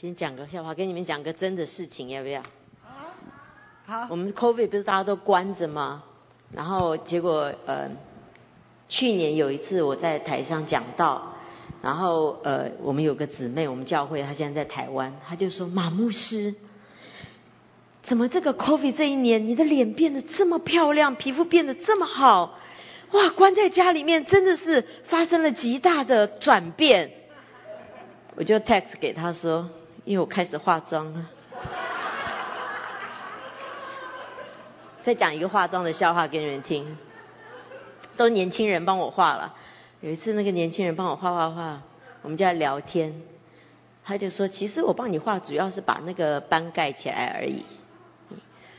[0.00, 2.42] 先讲个笑话，跟你们讲个真的事情，要不要？
[3.86, 6.02] 好，我们 COVID 不是大家都关着吗？
[6.52, 7.88] 然后结果呃，
[8.88, 11.34] 去年有一次我在台上讲到，
[11.80, 16.56] 然后呃，我们有个姊妹，我们教会她现在在台湾，她就说马牧师，
[18.02, 22.58] 怎么这个 COVID 这一年你的脸变得这么漂亮，皮肤变得这么好？
[23.12, 27.12] 哇，关在家里面真的是发生了极大的转变。
[28.34, 29.70] 我就 text 给她说，
[30.04, 31.30] 因为我开始化妆了。
[35.02, 36.96] 再讲一个化妆的笑话给你们听，
[38.16, 39.54] 都年轻人帮我画了。
[40.00, 41.82] 有一次那个年轻人帮我画画画，
[42.22, 43.22] 我们就在聊天，
[44.04, 47.64] 他就说：“其实我帮你画主要是把那个斑盖起来而已。”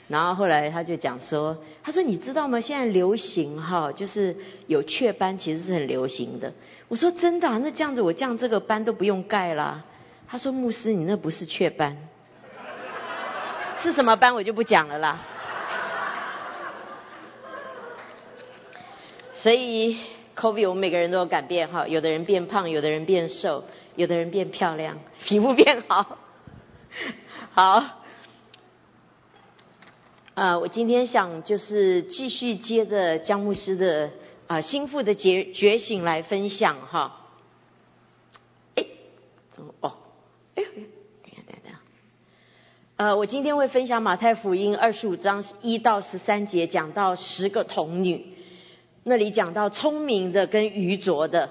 [0.07, 2.61] 然后后来他就讲说：“他说你知道吗？
[2.61, 4.35] 现在流行哈，就是
[4.67, 6.53] 有雀斑，其实是很流行的。”
[6.87, 7.47] 我说：“真的？
[7.59, 9.83] 那这样子我这样这个斑都不用盖啦。”
[10.27, 11.97] 他说：“牧师，你那不是雀斑，
[13.77, 15.25] 是什么斑我就不讲了啦。”
[19.33, 19.99] 所以
[20.35, 23.63] ，COVID 我们每个人都有改变哈，有的人变胖，有的人变瘦，
[23.95, 26.17] 有的人变漂亮，皮肤变好。
[27.51, 27.83] 好，
[30.33, 34.11] 啊，我今天想就是继续接着江牧师的
[34.47, 37.27] 啊心腹的觉觉醒来分享哈。
[38.75, 38.85] 哎，
[39.51, 39.97] 怎么哦？
[40.55, 41.79] 哎，等下等下等下。
[42.97, 48.25] 呃，我今天会分享马太福音二十五章一到十三节，讲到十个童女。
[49.03, 51.49] 那里讲到聪明的跟愚拙的，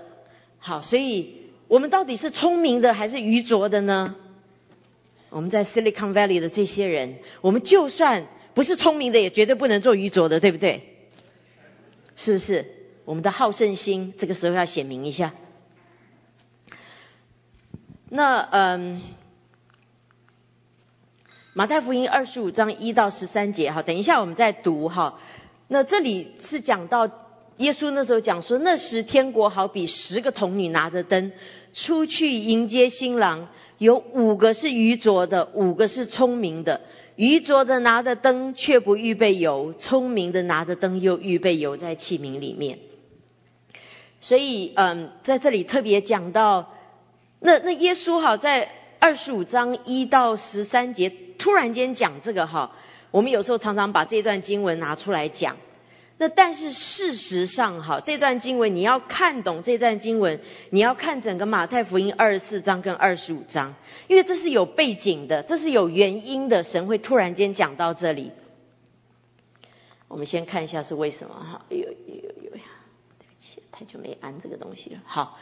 [0.59, 4.15] 好，所以我们到底是聪明的还是愚拙的呢？
[5.29, 10.95] 我们在 Silicon Valley 的这些人，我们就算不是聪明的，也绝对不能做愚拙的，对不对？
[12.17, 12.65] 是不是？
[13.05, 15.35] 我们的好胜心这个时候要显明一下。
[18.09, 19.03] 那嗯，
[21.57, 25.21] 马太福音二十五章一到十三节，哈，等一下我们再读哈。
[25.69, 27.09] 那这里是讲到。
[27.59, 31.31] 耶稣那时候讲说，那时天国好比十个童女拿着灯
[31.73, 33.47] 出去迎接新郎，
[33.79, 36.81] 有五个是愚拙的，五个是聪明的。
[37.15, 42.81] 愚拙的拿着灯却不预备油，聪明的拿着灯又预备油在器皿里面。
[44.21, 46.75] 所以，嗯，在这里特别讲到，
[47.39, 51.13] 那那耶稣哈在二十五章一到十三节
[51.45, 52.73] 突然间讲这个哈，
[53.11, 55.59] 我们有时候常常把这段经文拿出来讲。
[56.17, 60.41] 那但是事实上，哈，这段经文你要看懂这段经文，
[60.71, 63.75] 你要看整个马太福音二十四章跟二十五章，
[64.09, 68.33] 因为这是有背景的，这是有原因的，神会突然间讲到这里。
[70.09, 71.85] 我们先看一下是为什么，哈，有有
[72.43, 72.63] 有呀，
[73.19, 75.01] 对不起，太久没按这个东西了。
[75.05, 75.39] 好，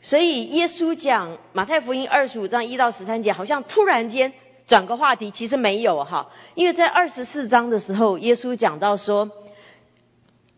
[0.00, 4.32] 所以耶稣讲马太福音二十五章一到十三节，好像突然间
[4.66, 9.30] 转个话题，其实没有哈，因为在二十四章的时候，耶稣讲到说。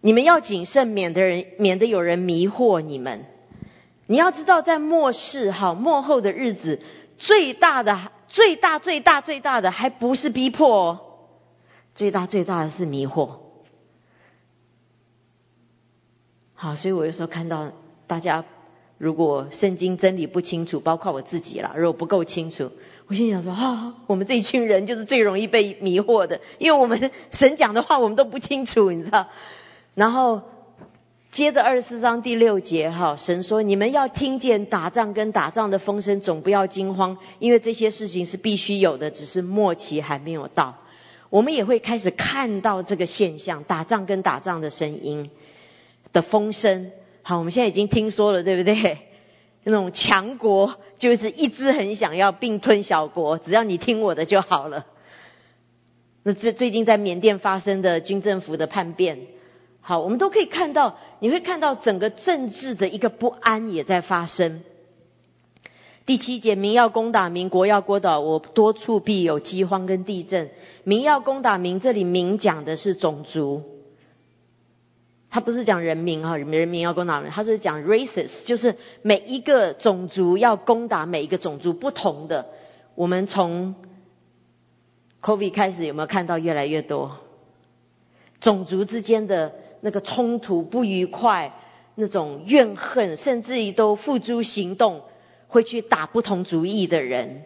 [0.02, 3.24] 你们要谨慎，免得人免得有人迷惑你们。
[4.06, 6.80] 你要知道，在末世哈末后的日子，
[7.18, 11.00] 最大的、最大、最大、最大的，还不是逼迫，哦，
[11.92, 13.38] 最大最大的是迷惑。
[16.54, 17.72] 好，所以我有时候看到
[18.06, 18.44] 大家，
[18.98, 22.70] 如果圣经真理不清楚，包括我自己啦，如果不够清楚，
[23.08, 29.28] 我心想说啊，我们这一群人就是最容易被迷惑的，因为我们神讲的话我们都不清楚，你知道。
[29.94, 30.42] 然后
[31.30, 40.74] 接着二十四章第六节，哈，神说：你们要听见打仗跟打仗的风声，总不要惊慌，因为这些事情是必须有的，只是末期还没有到。
[41.30, 45.30] 我们也会开始看到这个现象，打仗跟打仗的声音
[46.12, 46.90] 的风声。
[47.22, 48.98] 好，我们现在已经听说了，对不对？
[49.68, 54.86] 那种强国就是一直很想要并吞小国，只要你听我的就好了。
[56.22, 59.18] 那这最近在缅甸发生的军政府的叛变。
[59.80, 64.62] 好，我们都可以看到，你会看到整个政治的一个不安也在发生。
[66.04, 70.50] 第七节，民要攻打民，国要攻打我，多处必有饥荒跟地震。
[70.84, 73.64] 民要攻打民，这里民讲的是种族，
[75.36, 82.46] 他不是讲人民哈，人民要攻打人，他是讲 races，就是每一个种族要攻打每一个种族不同的。
[82.94, 83.74] 我们从
[85.20, 87.18] COVID 开始有没有看到越来越多
[88.40, 89.52] 种族之间的？
[89.82, 91.52] 那个冲突、不愉快、
[91.96, 95.02] 那种怨恨，甚至于都付诸行动，
[95.48, 97.42] 会去打不同主义的人，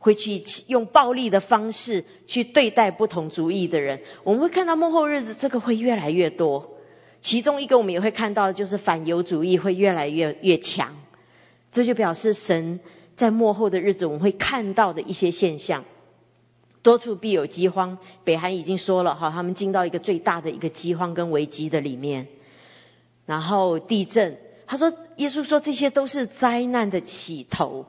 [0.00, 4.00] 会去用暴力的方式去对待不同主义的人。
[4.24, 6.74] 我们会看到幕后日子，这个会越来越多。
[7.20, 10.96] 其中一个我们也会看到，就是反犹主义会越来越越强。
[11.72, 12.80] 这就表示神
[13.16, 15.84] 在末后的日子我们会看到的一些现象。
[16.80, 22.28] 多处必有饥荒，北韩已经说了哈，他们进到一个最大的一个饥荒跟危机的里面。
[23.26, 27.84] 然后地震，他说耶稣说这些都是灾难的起头。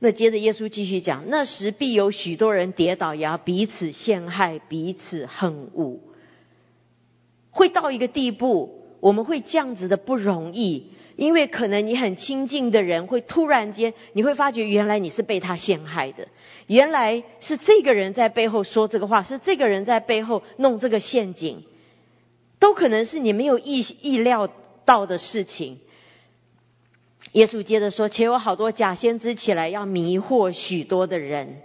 [0.00, 6.00] 那接着耶稣继续讲，那时必有许多人跌倒，也要彼此陷害，彼此恨恶，
[7.50, 16.28] 会到一个地步，我们会这样子的不容易，因为可能你很亲近的人会突然间，你会发觉原来你是被他陷害的，
[16.66, 21.64] 原来是这个人在背后说这个话，是这个人在背后弄这个陷阱，
[22.58, 24.48] 都可能是你没有意意料
[24.84, 25.78] 到的事情。
[27.32, 31.62] 耶稣接着说：“且有好多假先知起来，要迷惑许多的人，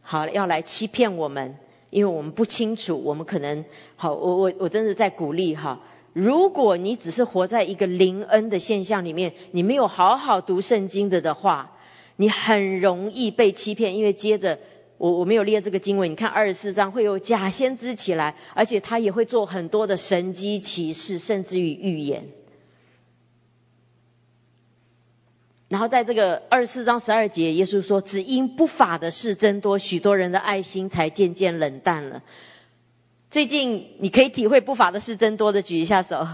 [0.00, 1.56] 好要来欺骗我们，
[1.92, 3.66] 因为我们不清楚，我们可能
[3.96, 5.78] 好，我我我真的在鼓励哈。
[6.14, 11.72] 如果你只是活在一个灵恩的现象里面，你没有好好读圣经的的话，
[12.16, 13.94] 你很容易被欺骗。
[13.94, 14.58] 因为接着
[14.96, 22.24] 我我没有列这个经文，你看二十四章会有假先知起来，而且他也会做很多的神机骑士，甚至于预言。”
[25.72, 32.22] 然后在这个二十四章十二节，耶稣说：“只因不法的事增多，许多人的爱心才渐渐冷淡了。”
[33.32, 36.28] 最近你可以体会不法的事增多的，举一下手，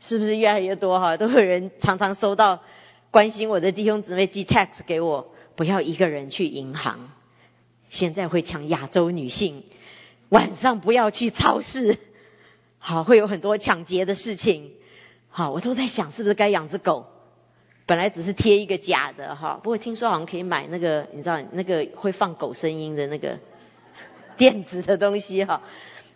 [0.00, 1.00] 是不是越来越多？
[1.00, 2.60] 哈，都有人常常收到
[3.10, 7.08] 关心我的弟兄姊妹寄 text 给我，不要一个人去银行，
[7.88, 9.64] 现在会抢亚洲女性，
[10.28, 11.96] 晚上不要去超市，
[12.78, 14.72] 好，会有很多抢劫的事情。
[15.30, 17.06] 好，我都在想，是不是该养只狗？
[17.90, 23.36] 本来只是贴一个假的哈，不过听说好像可以买那个，你知道那个会放狗声音的那个
[24.38, 25.60] 电子的东西哈。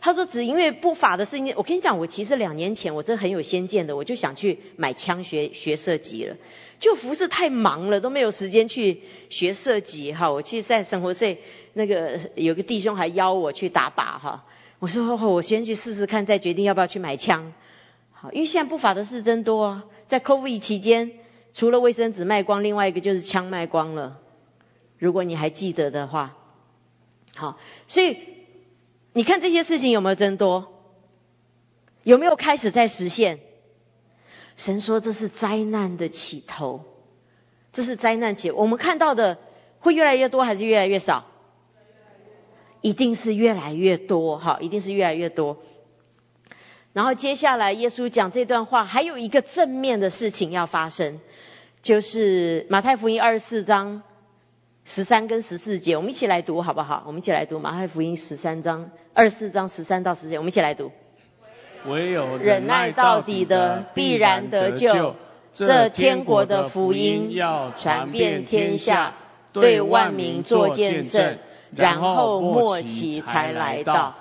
[0.00, 6.37] 他说只因为不法的事情，我跟你讲，我其实两年前我真很有先见的，我就想去买枪学学射击了，
[6.79, 10.31] 就服饰太忙了，都没有时间去学射击哈。
[10.31, 11.26] 我去在生活社
[11.73, 14.44] 那个有个弟兄还邀我去打靶哈，
[14.79, 17.53] 我说我先去试试看，再决定要不要去买枪。
[18.12, 21.11] 好，因为现在不法的事真多啊，在 COVID 期间。
[21.54, 24.18] 除了卫生纸卖光，另外一个就是枪卖光了。
[24.98, 26.36] 如果你还记得的话，
[27.36, 27.58] 好，
[27.88, 28.18] 所以
[29.12, 30.72] 你看这些事情有没有增多？
[32.02, 33.38] 有没有开始在实现？
[34.56, 36.84] 神说这是灾难的起头，
[37.72, 38.50] 这是灾难起。
[38.50, 39.38] 我们看到的
[39.80, 41.24] 会越来越多还是越来越少？
[42.80, 45.58] 一定是越来越多，哈，一定是越来越多。
[46.92, 51.20] 然后接下来耶稣讲这段话，还有一个正面的事情要发生。
[51.84, 54.02] 就是马太福音二十四章
[54.86, 57.04] 十三跟十四节，我们一起来读好不好？
[57.06, 60.90] 我们一起来读马太福音十三章二十四章十三到十节，我们一起来读。
[61.86, 65.14] 唯有忍耐到底的，必然得救。
[65.52, 69.12] 这天国的福音要传遍天下，
[69.52, 71.37] 对万民做见证，
[71.76, 74.14] 然后末期才来到。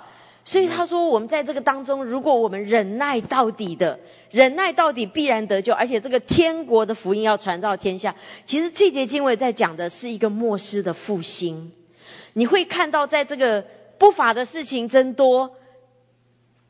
[0.44, 4.00] 所以他说，我们在这个当中，如果我们忍耐到底的。
[4.30, 8.16] 忍耐到底必然得救，而且这个天国的福音要传到天下。
[8.46, 11.70] 其实这节经文在讲的是一个末世的复兴。
[12.32, 13.64] 你会看到，在这个
[13.96, 15.52] 不法的事情增多，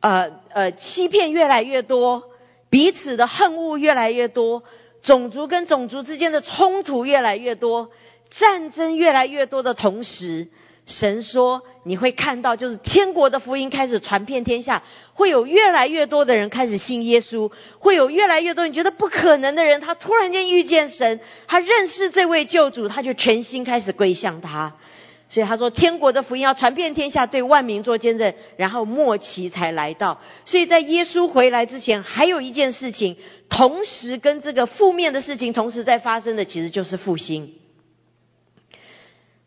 [0.01, 2.25] 呃呃，欺骗越来越多，
[2.69, 4.63] 彼此的恨恶越来越多，
[5.03, 7.89] 种族跟种族之间的冲突越来越多，
[8.29, 10.49] 战争越来越多的同时。
[10.87, 14.83] 神说：“你会看到，就是天国的福音开始传遍天下，
[15.15, 24.75] 会有越来越多的人开始信耶稣，会有越来越多你觉得不可能的人，他突然间遇见神，他认识这位救主，他就全心开始归向他。
[25.31, 30.21] 所以他说，天国的福音要传遍天下，对万民做见证，然后末期才来到。
[30.45, 33.17] 所以在耶稣回来之前，还有一件事情，
[33.49, 37.55] 同时跟这个负面的事情同时在发生的，其实就是复兴。”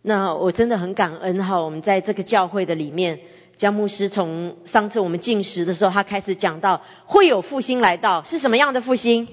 [0.01, 3.19] 那我真的很感恩哈，我们在这个教会的里面，
[3.57, 9.27] 江牧师从上次我们进食的时候，他开始讲到会有复兴来到，是什么样的复兴？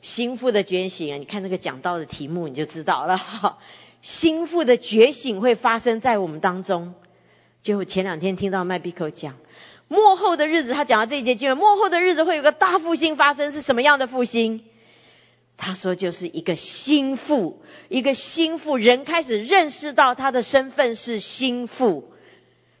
[0.00, 1.18] 心腹的觉醒啊！
[1.18, 3.58] 你看那个讲到的题目，你就知道了。
[4.02, 6.94] 心腹的觉醒会发生在我们当中。
[7.60, 9.34] 就前两天听到麦比克讲，
[9.88, 14.62] 幕后的日子，他讲到这一节经文，幕后的日子会有个大复兴发生，是什么样的复兴？
[15.56, 22.12] 他说，就是一个心腹，一个心腹，人开始认识到他的身份是心腹，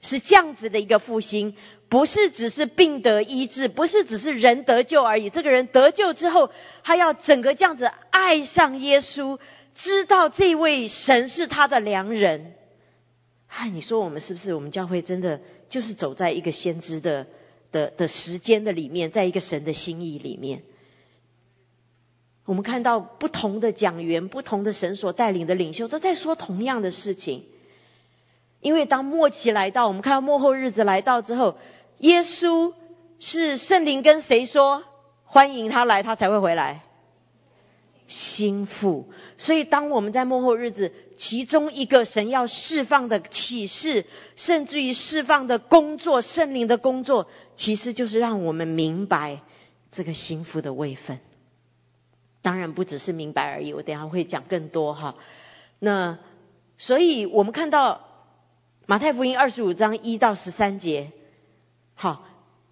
[0.02, 1.54] 是这样子的一个复兴，
[1.88, 5.30] 不是只是病得医治，不是只是人得救而已。
[5.30, 6.50] 这个人得救之后，
[6.84, 9.38] 他要整个这样子爱上耶稣，
[9.74, 12.52] 知道这位神是他的良人。
[13.46, 14.52] 嗨，你说我们是不是？
[14.52, 15.40] 我们教会真的
[15.70, 17.26] 就是走在一个先知的
[17.72, 20.62] 的的时间的里面，在一个神的心意里面。
[22.46, 27.44] 我们看到不同的讲员、不同的神所带领的领袖都在说同样的事情。
[28.60, 31.56] 因为当末期来到，我们看到末后日子来到之后，
[31.98, 32.72] 耶稣
[33.20, 34.84] 是圣灵跟谁说
[35.24, 36.82] 欢迎他来，他才会回来？
[38.08, 39.10] 心腹。
[39.38, 47.26] 所以当我们在末后日子，其中一个神要释放的启示，甚至于释放的工作，圣灵的工作，
[47.56, 49.40] 其实就是让我们明白
[49.90, 51.18] 这个心腹的位分。
[52.46, 55.16] 当然不只是明白而已，我等下会讲更多哈。
[55.80, 56.18] 那
[56.78, 58.02] 所以我们看到。
[58.88, 61.10] 马太福音二十五章一到十三节，
[61.96, 62.24] 好，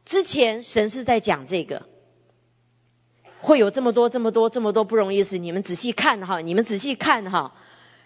[0.05, 1.89] 之前神是在讲这个，
[3.41, 7.53] 会有这么多、这么多、这么多不容易的事，你们仔细看哈，你们仔细看哈，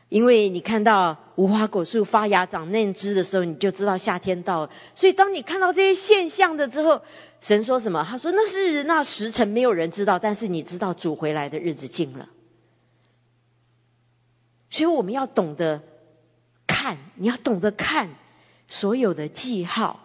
[0.09, 4.71] 因为你看到无花果树发芽长嫩枝的时候，你就知道夏天到了。
[4.95, 7.03] 所以当你看到这些现象的之后，
[7.41, 8.07] 神说什么？
[8.09, 12.29] 他说那是那时辰，没有人知道，但是你知道主回来的日子近了。
[14.71, 15.83] 所以我们要懂得。
[16.71, 18.11] 看，你要懂得看
[18.69, 20.00] 所有的记号。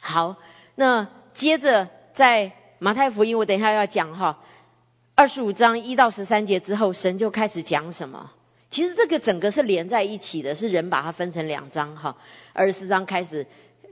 [0.00, 0.36] 好，
[0.74, 4.40] 那接着在马太福音，我等一下要讲哈，
[5.14, 8.32] 二十五章一到十三节之后，神就开始讲什么？
[8.72, 12.16] 其实这个整个是连在一起的，是人把它分成两章哈。
[12.54, 13.46] 二十四章开始，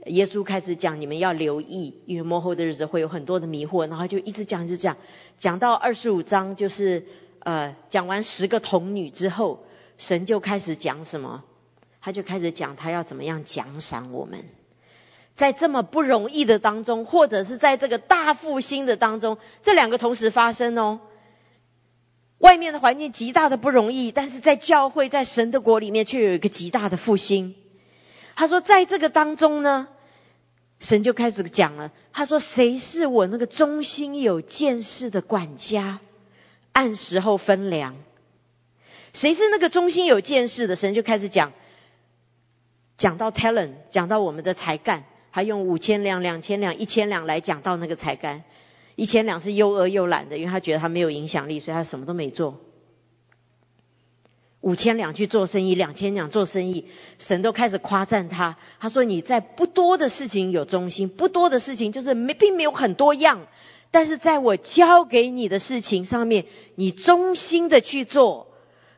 [0.07, 4.97] 耶稣开始讲，你们要留意，因为末后的日子会有很多的迷惑，然后就一直讲，一直讲，
[5.37, 7.05] 讲到二十五章，就是
[7.39, 9.63] 呃，讲完十个童女之后，
[9.99, 11.43] 神就开始讲什么？
[12.01, 14.45] 他就开始讲他要怎么样奖赏我们，
[15.35, 21.01] 在这么不容易的当中，或者是在这个大复兴的当中，这两个同时发生哦。
[22.41, 27.55] 外面的环境极大的不容易，但是在教会，在神的国里面，却有一个极大的复兴。
[28.35, 29.87] 他说，在这个当中呢，
[30.79, 31.91] 神就开始讲了。
[32.11, 35.99] 他说：“谁是我那个忠心有见识的管家？
[36.71, 37.95] 按时候分粮。
[39.13, 40.75] 谁是那个忠心有见识的？
[40.75, 41.53] 神就开始讲。”
[42.97, 48.43] 讲到 talent，讲到我们的才干，还用五千两、两千两、一千两来讲到那个才干。
[48.95, 52.59] 一千两是又饿又懒的，因为他觉得他没有影响力，所以他什么都没做。
[54.61, 56.85] 五千两去做生意，两千两做生意，
[57.17, 58.57] 神都开始夸赞他。
[58.79, 63.47] 他说：“你在不多的事情有忠心，不多的事情就是没并没有很多样，
[63.89, 66.45] 但是在我交给你的事情上面，
[66.75, 68.49] 你忠心的去做。”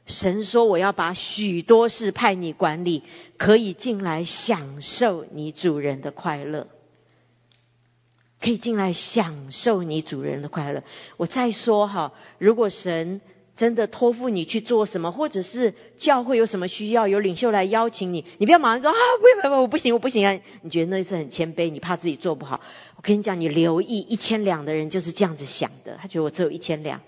[0.05, 3.03] 神说：“我要把许多事派你管理，
[3.37, 6.67] 可以进来享受你主人的快乐，
[8.43, 10.83] 可以进来享受你主人的快乐。”
[11.15, 13.21] 我再说哈，如果神
[13.55, 20.39] 真的托付你去做什么，或者是教会有什么需要，有领袖来邀请你，你不要马上说啊，不不不，我不行，我不行啊！
[20.61, 22.59] 你觉得那是很谦卑，你怕自己做不好。
[22.97, 26.99] 我跟你讲，你留意一千两的人就是这样子想的，他觉得我只有一千两。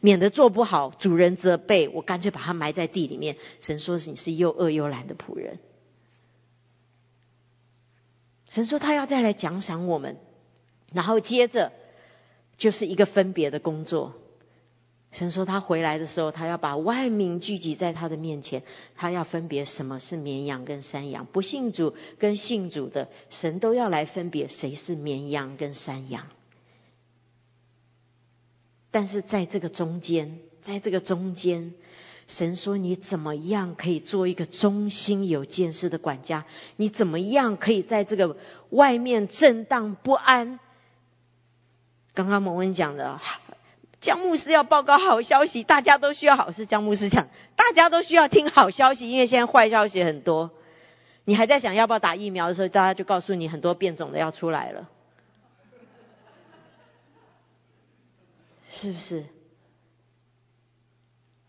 [0.00, 3.36] 免得做不好，主人责备我，干脆把它埋在地里面。
[3.60, 5.58] 神说你是又饿又懒的仆人。
[8.48, 10.16] 神说他要再来奖赏我们，
[10.92, 11.72] 然后接着
[12.56, 14.14] 就是一个分别的工作。
[15.12, 18.62] 神说他回来的时候，他要把万民聚集在他的面前，
[18.94, 26.26] 他要分别什么是绵羊跟山羊，不信主跟信主的，神都要来分别谁是绵羊跟山羊。
[28.92, 31.74] 但是在这个中间，在这个中间，
[32.28, 36.44] 神说你怎么样可以做一个忠心有见识的管家？
[36.76, 38.36] 你怎么样可以在这个
[38.70, 40.60] 外面震荡不安？
[42.14, 43.20] 刚刚蒙恩讲的，
[44.00, 46.66] 江牧师要报告好消息，大家都需要好事。
[46.66, 50.50] 江牧师讲，大家都需要听好消息，因为现在坏消息很多。
[51.24, 54.88] 你还在想要不要打疫苗的时候，大家就告诉你很多变种的要出来了。
[58.72, 59.24] 是不是？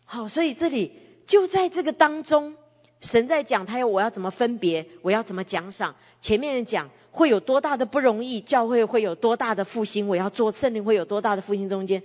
[0.06, 2.58] 好，所以这里就在这个当中，
[3.00, 5.96] 神在讲他要我要怎么分别，我要怎么奖赏。
[6.20, 11.70] 前面讲会有多大的不容易，教会会有多大的复兴，我要做圣灵会有多大的复兴。
[11.70, 12.02] 中间，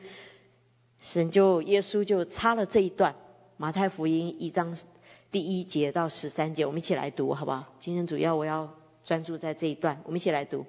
[1.02, 3.14] 神就耶稣就插了这一段，
[3.56, 4.76] 马太福音一章
[5.30, 7.64] 第一节到十三节，我们一起来读好不好？
[7.80, 8.68] 今天主要我要
[9.04, 10.66] 专注在这一段，我们一起来读。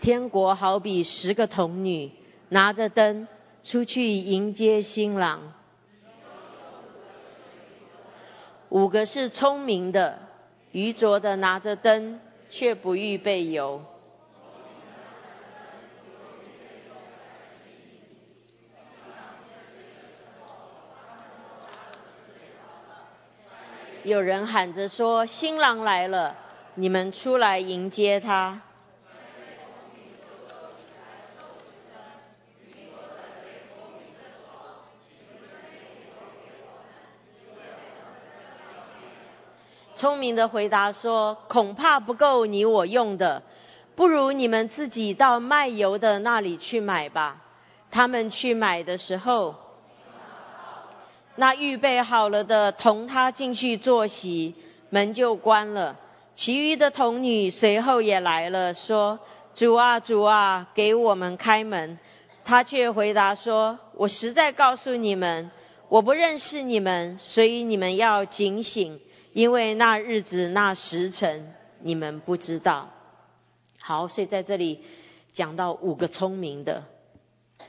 [0.00, 2.10] 天国好比十个童女。
[2.48, 3.26] 拿着灯
[3.62, 5.54] 出去迎接新郎，
[8.68, 10.18] 五个是聪明的，
[10.72, 12.20] 愚拙的拿着灯
[12.54, 13.82] 却不预备游。
[24.04, 26.36] 有人喊着说：“新郎来了，
[26.74, 28.60] 你们出来迎接他。”
[40.02, 43.40] 聪明的回答说：“恐怕不够你我用的，
[43.94, 47.40] 不如你们自己到卖油的那里去买吧。”
[47.88, 49.54] 他们去买的时候，
[51.36, 54.56] 那预备好了的同他进去坐席，
[54.90, 55.96] 门就关了。
[56.34, 59.20] 其余的童女随后也来了，说
[59.54, 61.96] ：“主啊，主啊，给我们开门。”
[62.44, 65.52] 他却回答说：“我实在告诉你们，
[65.88, 68.98] 我不认识你们，所以你们要警醒，
[69.32, 72.90] 因为那日子、那时辰你们不知道。”
[73.78, 74.82] 好，所以在这里
[75.32, 76.84] 讲到五个聪明的。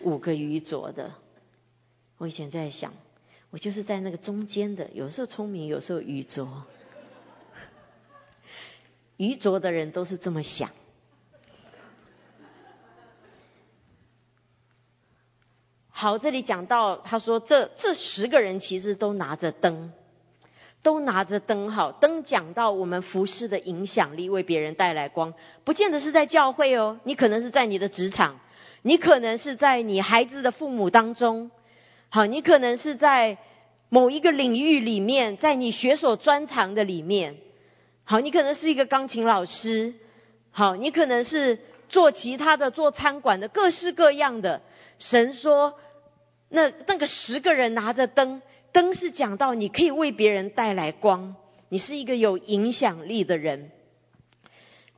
[0.02, 1.12] 五个愚拙的，
[2.18, 2.94] 我以前在想，
[3.52, 6.64] 我就是在那个中间的，有时候聪明，有时候愚拙。
[9.18, 10.72] 愚拙的人都是这么想。
[15.90, 19.94] 好，这里讲到，他说这这十个人其实都拿着灯，
[20.84, 21.72] 都拿着灯。
[21.72, 28.40] 好，灯讲到我们服饰的影响力，为别人带来光，不见得是在教会哦，你可能是在你的职场。
[28.86, 31.52] 你可能是在你孩子的父母当中，
[32.10, 33.38] 好，你可能是在
[33.88, 37.38] 某一个领域里面，在你学所专长的里面，
[38.04, 39.94] 好，你可能是一个钢琴老师，
[40.52, 44.62] 好，你可能是做其他的，做餐馆的，各式各样的。
[45.00, 45.76] 神说，
[46.50, 48.42] 那那个十个人拿着灯，
[48.74, 51.36] 灯是讲到你可以为别人带来光，
[51.70, 53.72] 你是一个有影响力的人。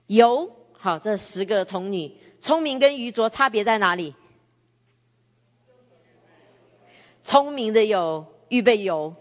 [0.08, 2.14] 油，好，这十个童女。
[2.42, 4.16] 聪明跟愚拙差别在哪里？
[7.24, 9.16] 聪明的有预备油，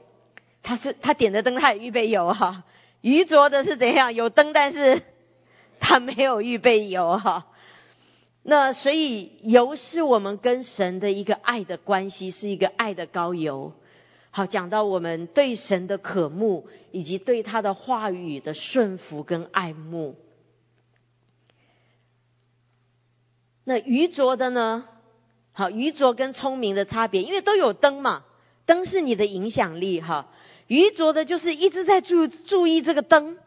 [0.62, 2.64] 他是他点的灯，他也预备油哈。
[3.00, 4.14] 愚拙的是怎样？
[4.14, 5.02] 有灯，但是
[5.80, 7.46] 他没有预备油哈。
[8.42, 13.73] 那所以油是我们跟神的一个爱的关系，是一个爱的高油。
[14.36, 20.16] 好，讲到我们对神的渴慕，以及对他的话语的顺服跟爱慕。
[23.62, 24.88] 那愚拙的呢？
[25.52, 28.25] 好，愚拙跟聪明的差别，因为都有灯嘛，
[28.66, 30.28] 灯是你的影响力哈。
[30.66, 33.38] 愚拙的就是一直在注注意这个灯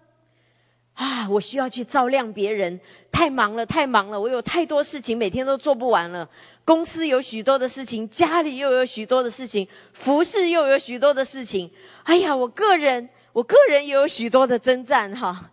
[0.98, 2.80] 啊，我需要去照亮别人，
[3.12, 6.30] 太忙了，太忙了，我有太多事情，每天都做不完了。
[6.66, 11.70] 公司有许多的事情，家里又有许多的事情，服饰又有许多的事情。
[12.04, 15.52] 哎呀，我个人，我个人也有许多的征战哈。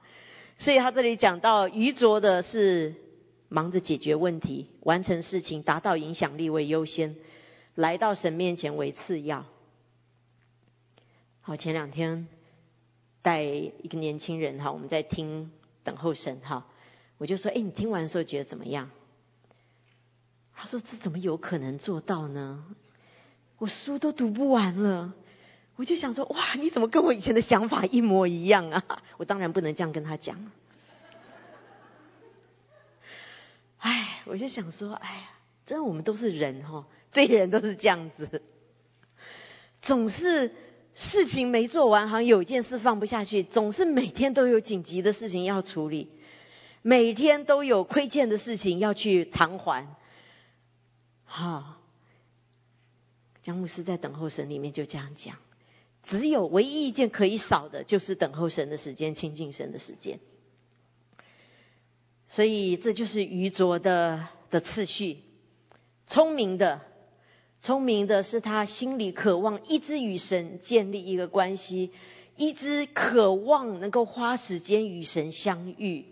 [0.59, 2.95] 所以他这里讲到愚拙的是。
[3.51, 7.15] 忙着解决问题、完成事情、达到影响力为优先，
[7.77, 9.45] 来到神面前为次要。
[11.41, 12.27] 好，前两天
[13.25, 15.51] 带一个年轻人哈，我们在听
[15.83, 16.67] 等候神哈，
[17.17, 18.91] 我就说：哎，你听完的时候觉得怎么样？
[20.55, 22.67] 他说：这怎么有可能做到呢？
[23.57, 25.15] 我书都读不完了。
[25.77, 28.85] 我就想说：哇，你怎么跟我以前的想法一模一样啊？
[29.17, 30.53] 我当然不能这样跟他讲。
[33.79, 35.31] 哎，我就想说，哎呀，
[35.65, 38.43] 真的我们都是人哈，罪人都是这样子，
[39.81, 40.55] 总是
[40.95, 46.09] 事情没做完，好像有一件事放不下去，总是每天都有紧急的事情要处理，
[46.83, 49.89] 每天都有亏欠的事情要去偿还。
[51.25, 51.81] 好，
[53.43, 55.37] 江牧师在等候神里面就这样讲，
[56.05, 60.21] 只有唯一一件可以少的，就是等候神的时间，亲近神的时间。
[62.29, 65.19] 所以这就是愚拙的的次序，
[66.07, 66.81] 聪明的，
[67.65, 71.93] 聪明的是他心里渴望一直与神建立一个关系，
[72.37, 76.05] 一直渴望能够花时间与神相遇。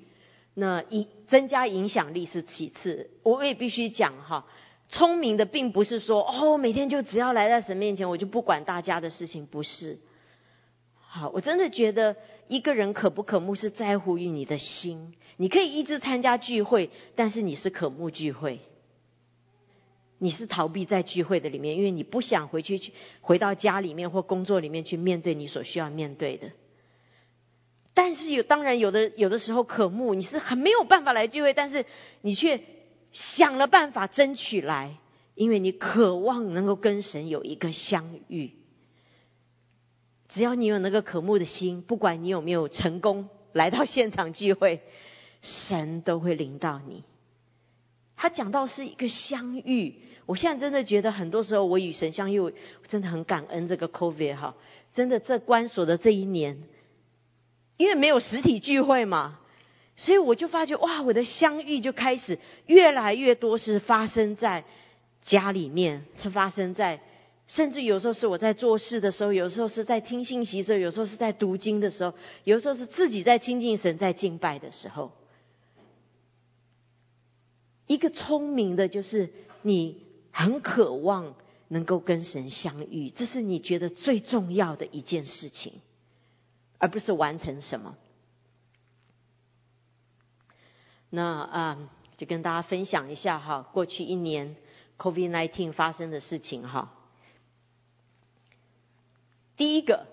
[0.55, 4.47] 那影增加影响力是其次，我也必须讲哈，
[4.89, 9.99] 聪明的并不是说哦每天就只要来在神面前，我就不管大家的事情，不是。
[11.07, 12.17] 好，我真的觉得
[12.49, 15.13] 一个人可不可慕是在乎于你的心。
[15.37, 18.61] 你可以一直参加聚会，但是你是渴慕聚会，
[20.23, 26.53] 你是逃避在聚会的里面，因为你不想回去去回到家里面或工作里面去面对你所需要面对的。
[27.93, 31.87] 但是有当然有的有的时候渴慕，你是很没有办法来聚会，但是
[32.21, 32.63] 你却
[33.11, 34.97] 想了办法争取来，
[35.35, 38.53] 因为你渴望能够跟神有一个相遇。
[40.29, 44.83] 只要你有那个渴慕的心，不管你有没有成功来到现场聚会。
[45.43, 47.03] 神都会临到你。
[48.15, 52.55] 他讲到是一个相遇，我现在真的觉得很多时候我与神相遇，
[52.89, 54.55] 真的很感恩这个 COVID 哈，
[54.93, 56.63] 真的这关锁的这一年，
[57.77, 59.41] 因为没有实体聚会嘛，
[59.97, 64.65] 所以我就发觉哇，我的相遇就开始越来越多是发生在
[65.23, 67.01] 家里面，是发生在
[67.49, 75.13] 甚至有时候是我在做事的时候，有时候是在听信息的时候，有时候是在读经的时候，有时候是自己在亲近神、在敬拜的时候。
[77.89, 79.31] 一个聪明的，就是
[79.61, 80.02] 你
[80.33, 81.35] 很渴望
[81.69, 85.75] 能够跟神相遇，这是你觉得最重要的一件事情，
[86.79, 87.97] 而不是完成什么。
[91.11, 94.57] 那啊，就跟大家分享一下哈，过去一年
[94.99, 96.93] COVID-19 发生的事情哈。
[99.57, 100.07] 第一个，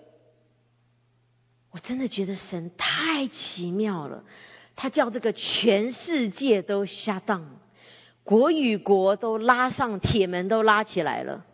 [1.70, 4.24] 我真的觉得神太奇妙了，
[4.76, 7.46] 他叫这个全世界都 shut down，
[8.24, 11.44] 国与国都拉上铁门都拉起来了。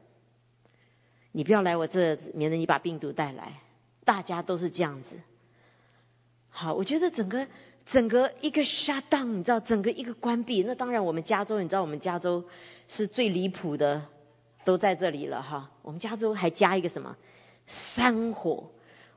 [1.32, 3.60] 你不要来我这，免得你把病毒带来。
[4.04, 5.16] 大家都是这样子。
[6.48, 7.46] 好，我觉得整个
[7.84, 10.62] 整个一个 shut down，你知道，整个一个关闭。
[10.62, 12.44] 那当然，我们加州，你知道，我们加州
[12.88, 14.02] 是最离谱的，
[14.64, 15.70] 都在这里了哈。
[15.82, 17.16] 我们加州还加一个什么？
[17.66, 18.70] 山火，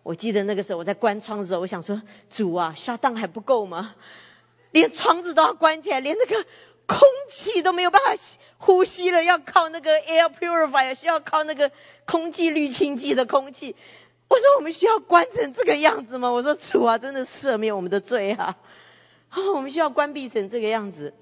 [0.04, 3.96] 我记得那个时候我在关窗的时候，我想说主啊，，shutdown 还不够吗？
[4.72, 6.46] 连窗子都要关起来，连那个
[6.90, 7.00] 空
[7.30, 8.22] 气都没有办法
[8.58, 11.72] 呼吸了，要靠那个 air purifier，需要靠那个
[12.06, 13.76] 空气滤清剂的空气。
[14.28, 16.30] 我说我们需要关成这个样子吗？
[16.30, 18.58] 我说主啊，真的赦免我们的罪啊！
[19.30, 21.14] 啊，我们需要关闭成这个样子。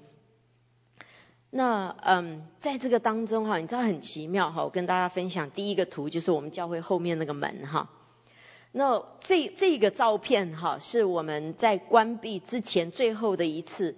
[1.50, 7.88] 那嗯，在这个当中哈，你知道很奇妙哈，我跟大家分享第一个图就是我们教会后面那个门哈。
[8.72, 13.96] 那这这个照片哈，是我们在关闭之前最后的一次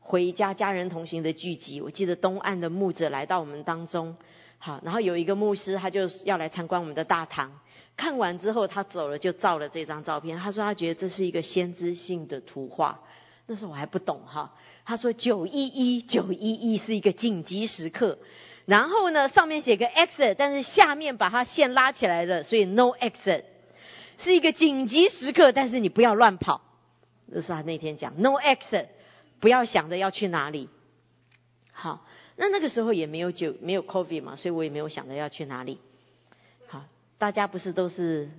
[0.00, 1.80] 回家家人同行的聚集。
[1.80, 4.16] 我记得东岸的牧者来到我们当中，
[4.58, 7.52] 好，然后有一个牧师他就要来参观我们的大堂，
[7.96, 13.00] 看完之后他走了就照了这张照片，他说他觉得这是一个先知性的图画。
[13.46, 14.54] 那时候我还不懂哈。
[14.84, 18.18] 他说九一一九一一是一个紧急时刻，
[18.64, 23.44] 然后呢上面写个 exit，但是下面把它线拉起来了，所以 no exit
[24.18, 26.62] 是一个紧急时刻，但是你不要乱跑。
[27.32, 28.86] 这是他那天讲 no exit，
[29.40, 30.68] 不要想着要去哪里。
[31.72, 35.78] 好，那那个时候也没有酒没有 coffee 嘛，所以我也没有想着要去哪里。
[36.66, 36.84] 好，
[37.18, 38.30] 大家不是都是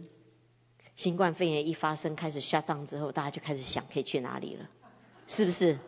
[0.96, 4.70] 新冠肺炎一发生开始 shut down 之后，大家就开始想可以去哪里了，
[5.28, 5.80] 是不是？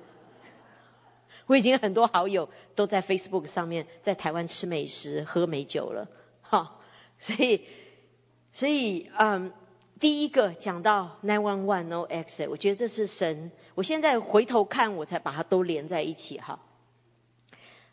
[1.46, 6.08] 我已经很多好友都在 Facebook 上面在台湾吃美食、喝美酒了，
[6.42, 6.80] 哈，
[7.20, 7.66] 所以，
[8.54, 9.52] 所以，嗯，
[10.04, 13.54] 第一个讲到 Nine One One No Exit，我觉得这是神。
[13.74, 16.60] 我现在回头看，我才把它都连在一起哈。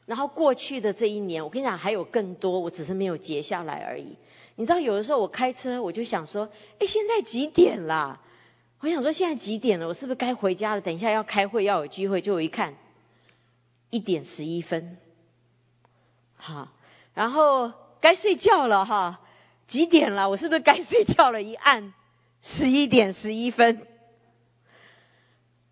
[0.06, 4.16] 然后过去的这一年，我跟你讲还有更多，我只是没有截下来而已。
[4.56, 6.48] 你知道，有的时候我开车，我就想说，
[6.80, 8.20] 哎，现在几点啦？
[8.80, 9.86] 我想说现在几点了？
[9.86, 10.80] 我是不是该回家了？
[10.80, 12.74] 等一下要开会，要有聚会，就我一看。
[13.90, 14.98] 一点十一分，
[16.34, 16.70] 好，
[17.14, 17.70] 然后
[18.00, 19.20] 该睡觉了哈，
[19.68, 20.28] 几点了？
[20.28, 21.40] 我是不是该睡觉了？
[21.40, 21.94] 一按，
[22.42, 23.86] 十一点十一分。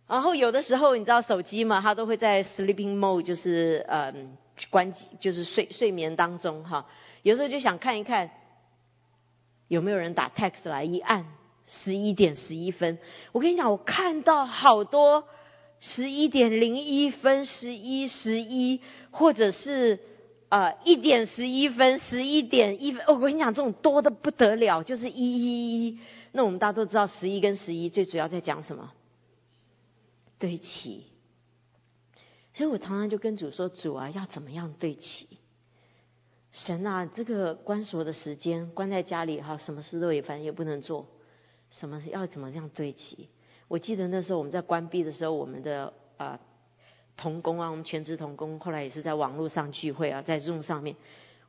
[0.07, 4.37] 然后有的时候你知道手机嘛，它都会在 sleeping mode，就是嗯
[4.70, 6.87] 关机，就是睡睡眠当中哈。
[7.22, 8.31] 有时候就想看一看
[9.68, 11.26] 有没有人打 text 来，一按
[11.66, 12.98] 十一点十一分。
[13.33, 15.24] 我跟你讲，我看到好多。
[15.81, 18.81] 十一点零一分，十一十一，
[19.12, 20.00] 或者是
[20.48, 23.04] 呃一点十一分，十一点一分。
[23.07, 25.98] 我跟你讲，这种多的不得了，就是一一一。
[26.38, 28.92] 那我们大家都知道，十一跟十一最主要在讲什么？
[30.38, 31.05] 对齐。
[32.55, 35.27] 所以我常常就跟主说：“主啊，要怎么样对齐？
[36.53, 41.09] 神啊，这个关锁的时间，关在家里哈，什么事都也反正也不能做，
[41.72, 43.29] 什么要怎么样对齐？”
[43.66, 46.38] 我记得那时候我们在关闭的时候，我们的啊
[47.16, 50.94] 童工啊，我们全职童工，后来也是在网络上聚会啊，在 Zoom 上面。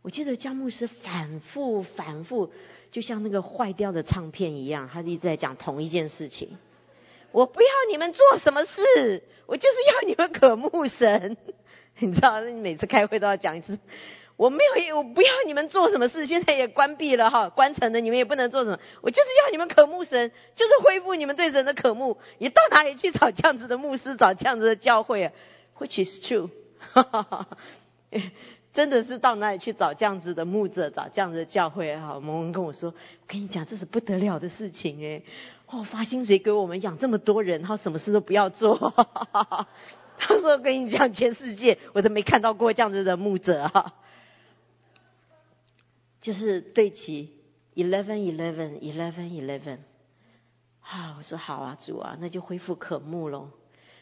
[0.02, 2.52] 我记得姜牧师反复反复，
[2.92, 6.58] 就像那个坏掉的唱片一样，他一直在讲同一件事情。
[7.32, 11.38] 我不要你们做什么事，我就是要你们渴慕神。
[12.00, 13.78] 你知道，那你每次开会都要讲一次。
[14.38, 18.80] 我没有，我不要你们做什么事，现在也关闭了哈，关城的你们也不能做什么。
[19.02, 22.18] 我就是要你们渴慕神，就是恢复你们对神的渴慕。
[22.38, 25.34] 你到哪里去找这样子的牧师，找这样子的教会啊
[25.78, 26.50] ？Which is true，
[28.72, 32.20] 真的是到哪里去找这样子的牧者，找这样子的教会哈？
[32.20, 32.96] 蒙文跟我说，我
[33.28, 35.24] 跟你讲，这是不得了的事情哎，
[35.66, 38.94] 哦，发薪水给我们养这么多人，他什么事都不要做。
[40.20, 43.94] 他说，跟你讲，全世界我都没看到过这样子的牧者哈。
[46.22, 47.34] 就是对齐
[47.76, 49.78] eleven eleven eleven eleven，
[50.82, 53.52] 啊，我说好啊，主啊，那就恢复渴慕喽，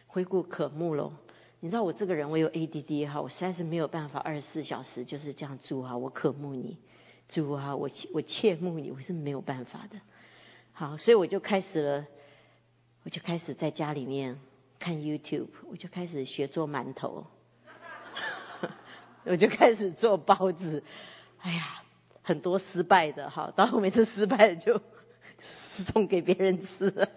[0.08, 1.14] 恢复渴慕喽。
[1.60, 6.78] 你知道我这个人我有 ADD 哈，我实在是没有办法二十四小时就是这样住哈，我渴慕你，
[7.28, 10.00] 住啊，我我切慕你，我是没有办法的。
[10.72, 12.06] 好，所以我就开始了，
[13.04, 14.40] 我就开始在家里面
[14.78, 17.26] 看 YouTube，我就开始学做馒头，
[19.26, 20.84] 我就开始做包子。
[21.40, 21.82] 哎呀，
[22.22, 24.80] 很多失败的哈，到后每次失败的就
[25.92, 27.10] 送给别人吃。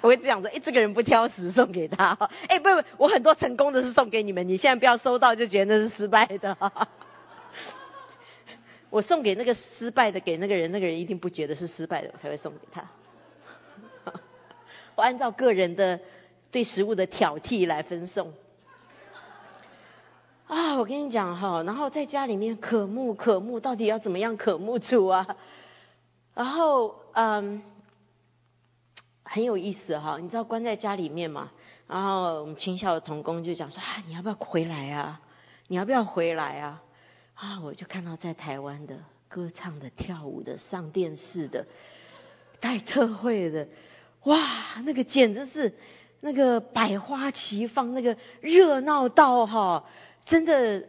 [0.00, 2.16] 我会这样说，哎，这个人不挑食，送给他。
[2.48, 6.56] 哎，不不，我很多成功的是送给你们，你现在不要收到就觉得那是失败的。
[8.90, 12.84] 我送给那个失败的给那个人，那个人一定不觉得是失败的，我才会送给他。
[14.96, 16.00] 我按照个人的
[16.50, 18.32] 对食物的挑剔来分送。
[20.46, 25.26] 啊，我跟你讲哈，然后在家里面渴慕渴慕，到底要怎么样渴慕主啊？
[26.34, 27.62] 然后嗯。
[29.24, 31.50] 很有意思哈，你知道关在家里面嘛？
[31.86, 35.20] 然后我们青校的童工就讲说啊，你要不要回来啊？
[35.68, 36.82] 你要不要回来啊？
[37.34, 38.96] 啊，我就看到在台湾的
[39.28, 41.66] 歌唱的、跳舞的、上电视的、
[42.60, 43.66] 带特会的，
[44.24, 45.74] 哇，那个简直是
[46.20, 49.84] 那个百花齐放，那个热闹到哈，
[50.24, 50.84] 真的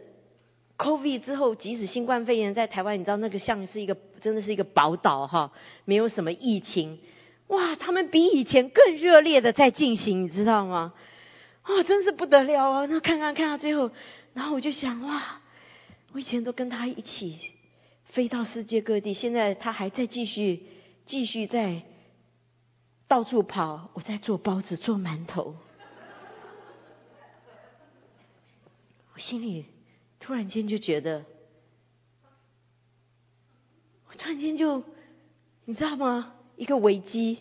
[0.78, 5.52] ，COVID 之后，即使新冠肺炎在台湾，你知道那个像是一个真的是一个宝岛哈，
[5.86, 7.00] 没有什么疫情。
[7.48, 10.94] 哇，他们比以前更热烈的在进行，你知道吗？
[11.62, 12.86] 啊，真是不得了啊！
[12.86, 13.92] 那看看看到最后，
[14.34, 15.42] 然后我就想，哇，
[16.12, 17.40] 我以前都跟他一起
[18.06, 20.64] 飞到世界各地，现在他还在继续
[21.06, 21.84] 继续在
[23.08, 25.56] 到处跑，我在做包子做馒头，
[29.14, 29.66] 我心里
[30.20, 31.26] 突然间就觉得，
[34.08, 34.84] 我突然间就，
[35.66, 36.34] 你知道吗？
[36.56, 37.40] 一个危机，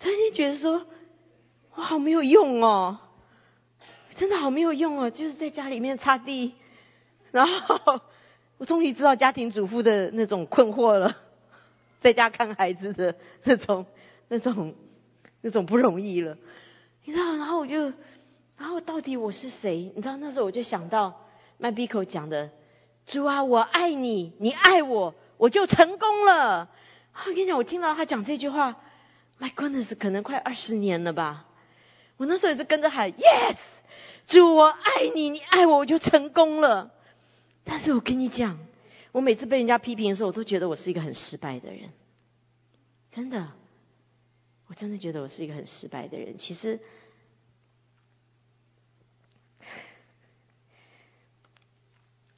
[0.00, 0.86] 突然间觉得说，
[1.74, 2.98] 我好没有用哦，
[4.16, 6.52] 真的好没有用哦，就是在家里面擦地，
[7.30, 8.00] 然后
[8.58, 11.16] 我终于知道家庭主妇的那种困惑了，
[12.00, 13.86] 在家看孩子的那种、
[14.28, 14.74] 那种、
[15.40, 16.36] 那种不容易了，
[17.04, 17.36] 你知道？
[17.36, 17.92] 然后我就，
[18.58, 19.90] 然后到底我是谁？
[19.96, 22.50] 你知道那时候我就想到麦比口讲的，
[23.06, 26.68] 主啊，我爱你，你爱我，我就成功了。
[27.26, 28.80] 我跟你讲，我听到他讲这句话
[29.38, 31.46] ，My goodness，可能快二十年了吧。
[32.16, 33.56] 我那时候也是跟着喊 Yes，
[34.26, 36.90] 主我爱你，你爱我，我就成功了。
[37.64, 38.58] 但是我跟你讲，
[39.12, 41.90] 我每次被人家批评的时候，我都觉得我是一个很失败的人。
[43.10, 43.52] 真的，
[44.66, 46.38] 我真的觉得我是一个很失败的人。
[46.38, 46.80] 其实，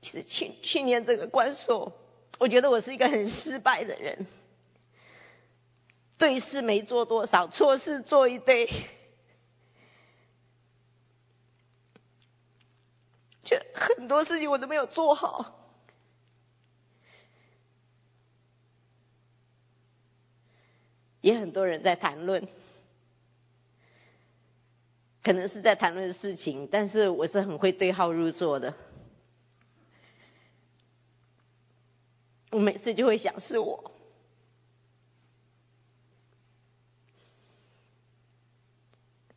[0.00, 1.92] 其实去去年这个关锁，
[2.38, 4.26] 我觉得我是一个很失败的人。
[6.22, 8.68] 对事没做多少，错事做一堆，
[13.42, 15.58] 就很多事情我都没有做好，
[21.20, 22.46] 也很多人在谈论，
[25.24, 28.76] 可能是在谈论事情，但是我是很会对号入座的，
[32.52, 33.90] 我每次就会想是我。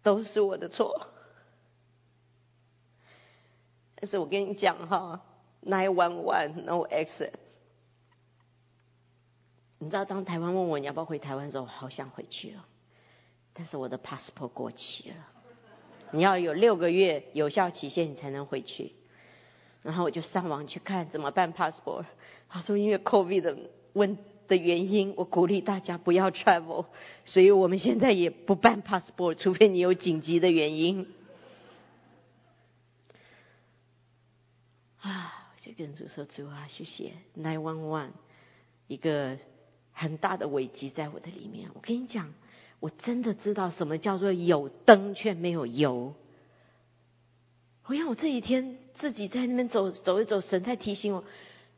[0.06, 1.08] 都是我的错，
[3.96, 5.20] 但是我跟你讲哈
[5.66, 7.32] ，nine one one no exit。
[9.80, 12.64] 你知道当台湾问我你要不要回台湾的时候，我好想回去了，
[13.52, 15.16] 但是我的 passport 过期了，
[16.12, 18.94] 你要有六个月有效期限你才能回去，
[19.82, 22.06] 然后我就上网去看怎么办 passport，
[22.48, 23.58] 他说因为 COVID 的
[23.94, 24.16] 问。
[24.48, 26.86] 的原因，我鼓励大家不要 travel，
[27.26, 31.08] 所以我们现在也不办 passport，除非你有紧急的原因。
[35.00, 38.10] 啊，我就跟主说主啊，谢谢 nine one one，
[38.88, 39.38] 一个
[39.92, 41.70] 很大的危机在我的里面。
[41.74, 42.34] 我跟你讲，
[42.80, 46.14] 我真的知道什么叫做有灯却没有油。
[47.86, 51.24] 我想我这几天自己在那边走走一走，神在提醒我。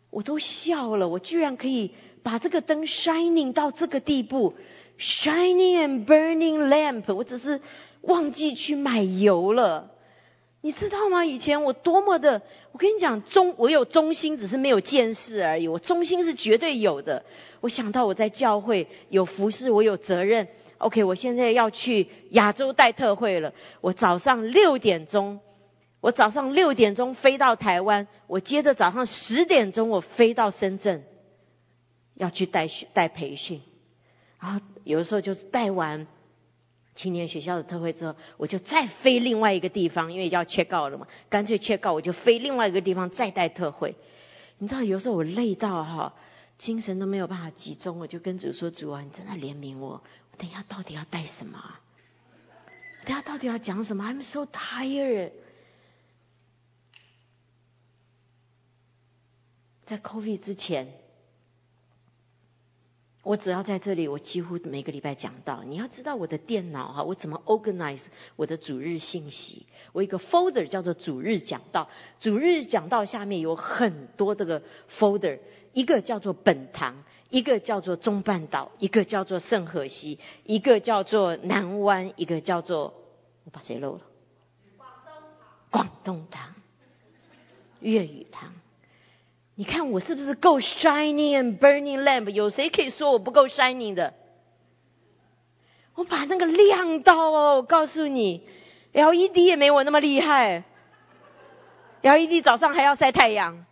[0.10, 1.93] 我都笑了，我居然可以
[2.28, 4.54] 把这个灯 shining 到这个地步
[5.00, 7.16] ，shining and burning lamp。
[7.16, 7.62] 我只是
[8.02, 9.92] 忘记去买油了，
[10.60, 11.24] 你知道吗？
[11.24, 12.42] 以前我多么的，
[12.74, 15.70] 我跟你讲，中我有中心，只是没有见识而已。
[15.70, 17.24] 我中心是绝对有的。
[17.62, 20.50] 我想到我在教会有服侍，我有责任。
[20.80, 23.54] OK，我现在要去亚洲带特会了。
[23.80, 25.40] 我早上六点钟。
[26.02, 31.06] 我早上六点钟飞到台湾，我接着早上十点钟我飞到深圳，
[32.17, 33.62] 要去带带培训，
[34.39, 36.08] 然后有的时候就是带完
[36.95, 43.95] 青年学校的特会之后，我就再飞另外一个地方，因为要切告了嘛，干脆切告我就飞另外一个地方再带特会。
[44.58, 46.15] 你知道，有时候我累到哈，
[46.58, 50.01] 精神都没有办法集中，我就跟主说：“主啊，你真的怜悯我，
[50.32, 51.75] 我等一下到底要带什么？
[53.06, 55.34] 等下到底要讲什么？I'm so tired。”
[59.86, 60.91] 在 COVID 之前。
[63.28, 65.62] 我只要在这里，我几乎每个礼拜讲到。
[65.66, 68.06] 你要知道我的电脑哈，我怎么 organize
[68.38, 69.66] 我的主日信息？
[69.92, 71.90] 我一个 folder 叫做主日讲道，
[72.22, 74.63] 主日讲道下面有很多这个
[74.98, 75.40] folder，
[75.74, 82.94] 一个叫做本堂，一个叫做中半岛，一个叫做圣河西，一个叫做南湾，一个叫做
[83.44, 84.02] 我把谁漏了？
[84.78, 86.56] 广东堂，广东堂，
[87.82, 88.54] 粤语堂。
[89.60, 92.30] 你看我是不是够 shining and burning lamp？
[92.30, 94.13] 有谁可以说我不够 shining 的？
[95.96, 98.48] 我把那个亮到哦，我告诉你
[98.93, 100.63] ，LED 也没我那么厉害。
[102.04, 103.65] LED 早上还要晒太阳。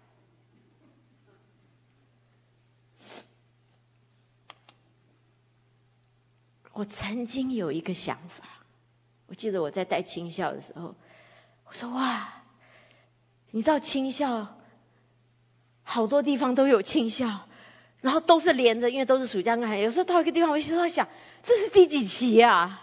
[6.73, 8.43] 我曾经有一个想法，
[9.27, 10.95] 我记得我在带青校的时候，
[11.65, 12.41] 我说哇，
[13.51, 14.57] 你知道青校？
[15.87, 17.41] 好多地方都有清校，
[18.01, 19.79] 然后都是连着，因为都是暑假跟寒。
[19.79, 21.07] 有时候到一个地方，我就在想，
[21.43, 22.81] 这是第几期呀？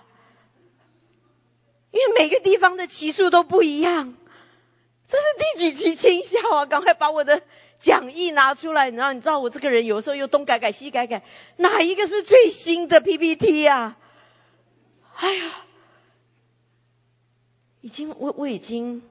[1.91, 4.15] 因为每个地方的期数都不一样，
[5.09, 5.25] 这是
[5.57, 6.65] 第几期清校啊？
[6.71, 7.43] 赶快把我的
[7.81, 11.23] 讲义拿出来，然后你知道我这个人有时候又东改改西改改，
[11.57, 13.97] 哪一个是最新的 PPT 呀？
[15.17, 15.53] 哎呀，
[17.81, 19.03] 已经我我已经。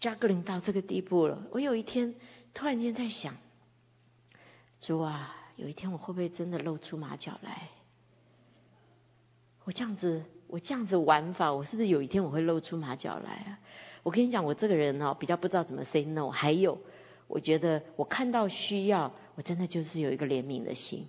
[0.00, 2.14] 加格林到这个地步了，我有一天
[2.54, 3.36] 突然间在想，
[4.80, 7.68] 主啊，有一天我会不会真的露出马脚来？
[9.64, 13.60] 我这样子，我这样子玩法，我是不是有一天我会露出马脚来啊？
[14.02, 16.30] 我跟你讲，我这个人哦，比较不知道怎么 say no。
[16.30, 16.80] 还有，
[17.26, 21.08] 我觉得我看到需要，我真的就是有一个怜悯的心，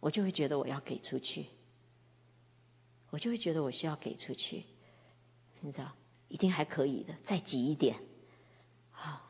[0.00, 1.46] 我就会觉得我要给出去，
[3.08, 4.64] 我就会觉得我需要给出去，
[5.62, 5.92] 你知道？
[6.28, 7.96] 一定还可以的，再挤一点。
[8.90, 9.20] 好，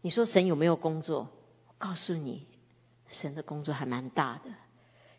[0.00, 1.28] 你说神有没有工作？
[1.68, 2.46] 我告诉你，
[3.08, 4.50] 神的工作还蛮大的。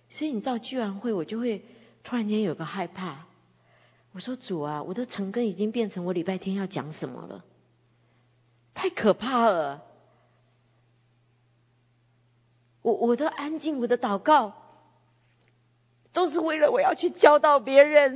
[0.09, 1.65] 所以你知道聚完会，我就会
[2.03, 3.25] 突然间有个害怕。
[4.11, 7.43] 我说主啊，我的成根已经变成我礼拜天要讲什么了，
[8.73, 9.83] 太可怕了。
[12.83, 14.53] 我我的安静，我的祷告，
[16.11, 18.15] 都是为了我要去教导别人。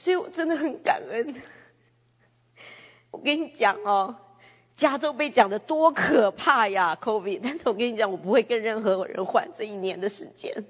[0.00, 1.34] 所以我真的很感恩。
[3.10, 4.16] 我跟你讲哦，
[4.78, 7.40] 加州被讲的多可怕呀，COVID！
[7.42, 10.64] 但是我跟你讲，我不会跟任何人换这一年的时间。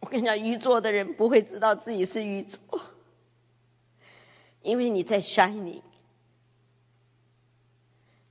[0.00, 2.82] 我跟你讲，愚拙的人不会知道自己是愚拙，
[4.60, 5.80] 因为你在 shining，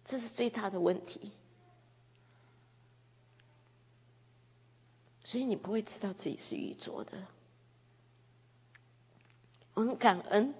[0.06, 1.32] 这是最大的问题。
[5.34, 7.12] 所以你不会知道自己是愚拙的。
[9.74, 10.54] 我很感恩，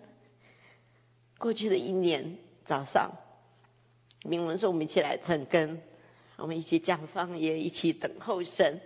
[1.38, 3.12] 过去的一年早上，
[4.24, 5.80] 明文说我们一起来成根，
[6.38, 8.82] 我们一起讲方言，一起等候神，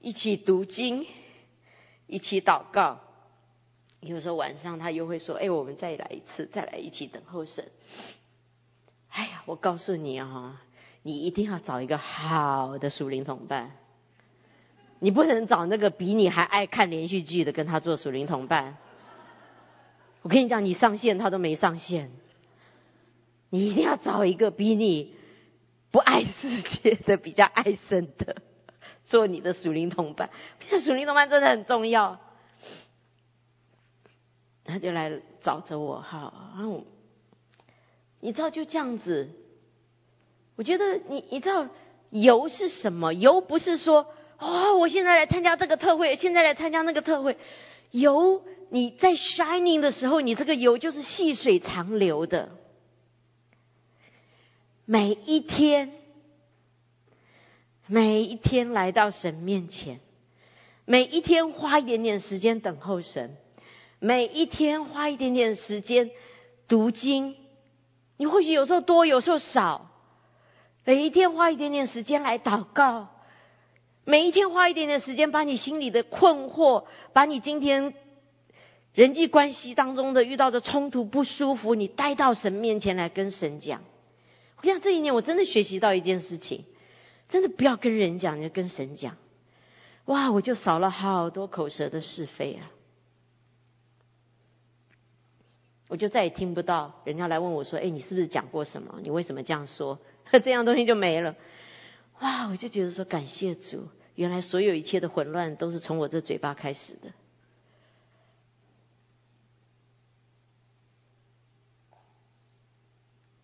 [0.00, 1.06] 一起读经，
[2.08, 2.98] 一起祷告。
[4.00, 7.70] 有时候晚上他又会说：“哎，我们再来一次，再来一起等候神。”
[9.10, 10.60] 哎呀，我告诉你啊，
[11.02, 13.76] 你一定要找一个好的属灵同伴。
[15.02, 18.76] 你不能找那个比你还爱看连续剧的跟他做属灵同伴。
[20.22, 22.12] 我跟你讲，你上线他都没上线。
[23.50, 25.16] 你一定要找一个比你
[25.90, 28.36] 不爱世界的、比较爱神的，
[29.04, 30.30] 做你的属灵同伴。
[30.84, 32.20] 属灵同伴真的很重要。
[34.62, 36.84] 他就来找着我，哈，然后
[38.20, 39.30] 你知道就这样子。
[40.54, 41.66] 我觉得你你知道
[42.10, 43.12] 油是什么？
[43.12, 44.06] 油不是说。
[44.42, 47.36] 哦，我现在来参加这个特会，现在来参加那个特会。
[47.92, 52.50] 油你在 shining 的时候，你这个油就是细水长流的。
[54.84, 55.92] 每一天，
[57.86, 60.00] 每一天来到神面前，
[60.86, 63.36] 每一天花一点点时间等候神，
[64.00, 66.10] 每一天花一点点时间
[66.66, 67.36] 读经。
[68.16, 69.88] 你或许有时候多，有时候少。
[70.84, 73.08] 每一天花一点点时间来祷告。
[74.04, 77.94] 每一天花一点点时间，把你心里的困惑，把你今天
[78.94, 83.82] 人际关系当中的遇到的冲突不舒服，你带到神面前来跟神讲。
[84.58, 86.64] 我想这一年我真的学习到一件事情，
[87.28, 89.16] 真的不要跟人讲，要跟神讲。
[90.06, 92.70] 哇，我就少了好多口舌的是非啊！
[95.88, 98.98] 我就再也听不到人家来问我说：“哎，你是不是讲过什么？
[99.02, 100.00] 你为什么这样说？”
[100.42, 101.36] 这样东西就没了。
[102.22, 107.12] 哇，我就觉得说感谢主，原来所有一切的混乱都是从我这嘴巴开始的。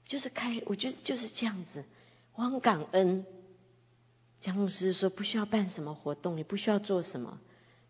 [0.04, 1.84] 就是开，我觉得就是这样子，
[2.34, 3.26] 我很感恩。
[4.40, 7.40] 江牧师说：“不需要办什么活动，也不需要做什么，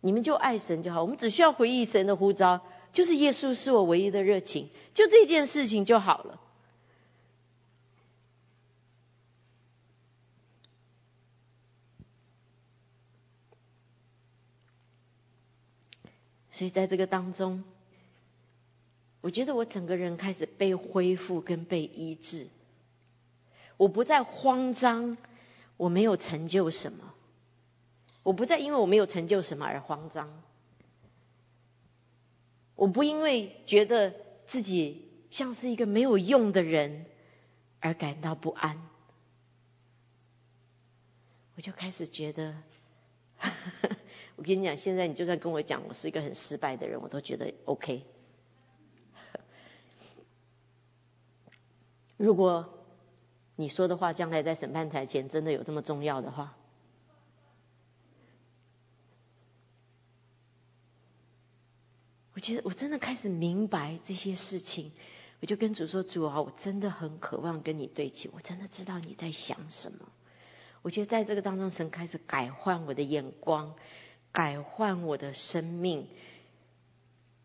[0.01, 1.03] 你们就爱神就好。
[1.03, 2.61] 我们只需要回忆神的呼召，
[2.93, 6.41] 就是耶稣是我唯一的热情，就这件事情就好了。”
[16.59, 17.63] 所以在这个当中。
[19.21, 22.47] 我觉得我整个人开始被恢复跟被医治，
[23.75, 25.17] 我不再慌张，
[25.75, 27.13] 我没有成就什么，
[28.23, 30.41] 我不再因为我没有成就什么而慌张，
[32.75, 34.13] 我不因为觉得
[34.47, 37.05] 自己像是一个没有用的人
[37.81, 38.81] 而感到不安，
[41.57, 42.55] 我就开始觉得，
[44.39, 48.05] 我跟你讲，现在你就算跟我讲我是一个很失败的人，我都觉得 OK。
[52.15, 52.73] 如果
[53.57, 56.55] 你说的话将来在审判台前真的有这么重要的话，
[62.33, 64.93] 我觉得我真的开始明白这些事情。
[65.41, 70.07] 我就跟主说：“主啊，我真的很渴望跟你对齐，我真的知道你在想什么。”
[70.81, 73.75] 我觉得在这个当中，神开始改换我的眼光，
[74.31, 76.07] 改换我的生命。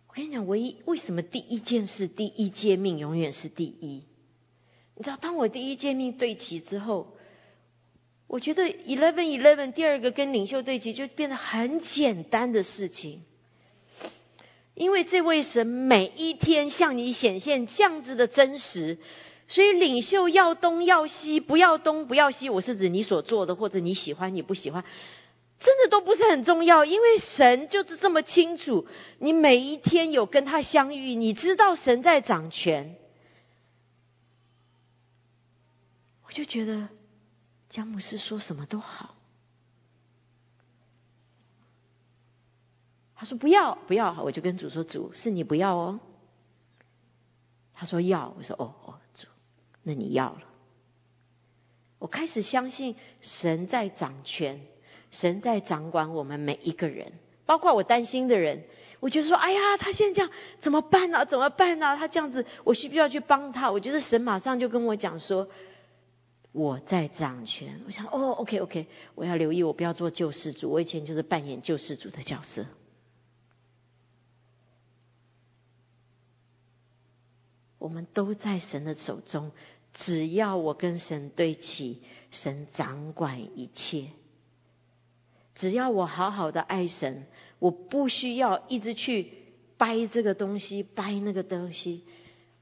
[0.07, 4.05] 我跟你讲，唯一为什么第一件事、第一诫命永远是第一？
[4.97, 7.17] 你知道，当我第一诫命对齐之后，
[8.29, 13.23] 我觉得 eleven eleven 第二个跟领袖对齐就变得很简单的事情，
[14.75, 18.99] 因为这位神每一天向你显现这样子的真实，
[19.49, 24.85] 所以领袖要东要西，不要东不要西，我是指你所做的或者你喜欢你不喜欢，
[25.65, 28.87] 真的都不是很重要，因为神就是这么清楚，
[29.19, 32.97] 你每一天有跟他相遇，你知道神在掌权。
[36.27, 36.89] 我就觉得
[37.71, 39.15] 姜牧师说什么都好。
[43.15, 46.01] 他说不要不要，我就跟主说主是你不要哦。
[47.73, 49.29] 他说要，我说哦哦主，
[49.83, 50.43] 那你要了。
[51.99, 54.61] 我开始相信神在掌权，
[55.15, 57.13] 神在掌管我们每一个人，
[57.47, 58.65] 包括我担心的人。
[59.01, 61.25] 我就说哎呀，他现在这样怎么办呢？
[61.25, 61.97] 怎么办呢？
[61.97, 63.71] 他这样子，我需不需要去帮他？
[63.71, 65.49] 我觉得神马上就跟我讲说。
[66.53, 68.87] 我在掌权，我想哦，OK OK，
[69.17, 70.71] 我要留意，我不要做救世主。
[70.71, 72.65] 我以前就是扮演救世主的角色。
[77.79, 79.51] 我们都在神的手中，
[79.93, 84.11] 只要我跟神对齐，神掌管一切。
[85.55, 87.27] 只要我好好的爱神，
[87.59, 89.33] 我不需要一直去
[89.77, 92.05] 掰这个东西，掰那个东西。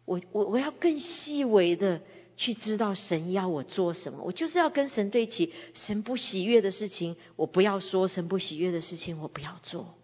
[0.04, 2.00] 我我我要更细微的。
[2.34, 5.52] 去知道神要我做什么，我就是要跟神对齐。
[5.74, 9.94] 神不喜悦的事情，我不要说；神不喜悦的事情，我不要做。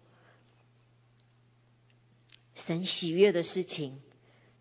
[2.53, 3.99] 神喜悦的事情，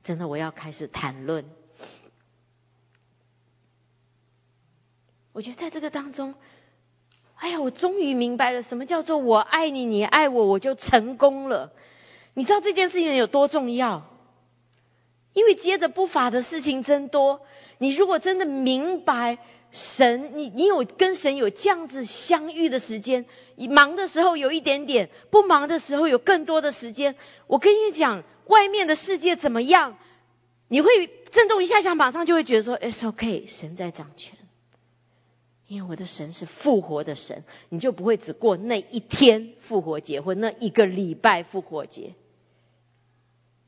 [0.03, 1.45] 真的我要开始谈论。
[5.33, 6.35] 我觉得在这个当中，
[7.39, 11.73] 哎呀，我终于明白了什么叫做我爱你，你爱我，我就成功了。
[12.35, 14.05] 你知道这件事情有多重要？
[15.35, 17.41] 因为接着不法的事情真多。
[17.79, 19.39] 你如果真的明白
[19.71, 23.25] 神，你你有跟神有这样子相遇的时间，
[23.71, 27.15] 忙的时候有一点点，不忙的时候有更多的时间。
[27.47, 29.97] 我跟你讲，外面的世界怎么样，
[30.67, 34.38] 你会震动一下下，马上就会觉得说，It's OK，神在掌权。
[35.69, 42.15] 因为我的神是复活的神，你就不会只过那一天复活节或那一个礼拜复活节。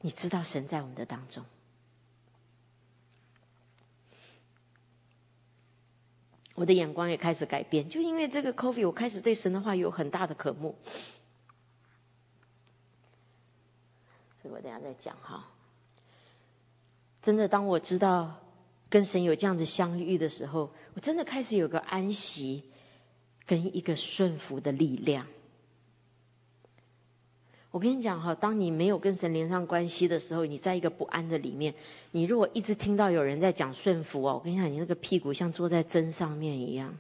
[0.01, 1.45] 你知道神在我们的当中。
[6.55, 10.77] 我的眼光也开始改变，就因为这个 coffee，我开始对神的话有很大的渴慕。
[14.41, 15.47] 所以我等下再讲哈。
[17.23, 18.41] 真的，当我知道
[18.91, 22.65] 跟神有这样子相遇的时候，我真的开始有个安息
[23.47, 25.27] 跟一个顺服的力量。
[27.71, 31.77] 我跟你讲哈，当你没有跟神连上关系的时候，你在一个不安的里面，
[32.11, 36.99] 你如果一直听到有人在讲顺服哦，我跟你讲，你那个屁股像坐在针上面一样，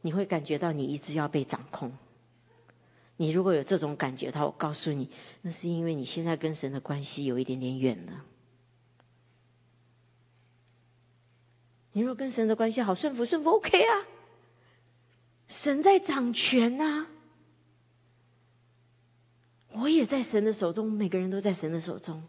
[0.00, 1.92] 你会感觉到你一直要被掌控。
[3.18, 5.10] 你如果有这种感觉的话，我告诉你，
[5.42, 8.24] 那是因为你现在跟神的关系有一点点远了。
[11.92, 14.06] 你如果跟神的关系好，顺服顺服 OK 啊，
[15.48, 17.06] 神在掌权呐。
[19.74, 22.24] 我也在神的手中，每个人都在神的手中。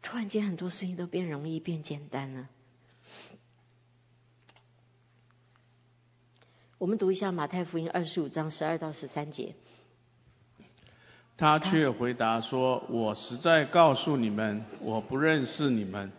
[0.00, 2.48] 突然间，很多事情都变容易、变简单了。
[6.78, 9.54] 我们读一下马太福音二十五章十二到十三节。
[11.38, 16.10] 他却回答说：“我实在告诉你们，我不认识你们，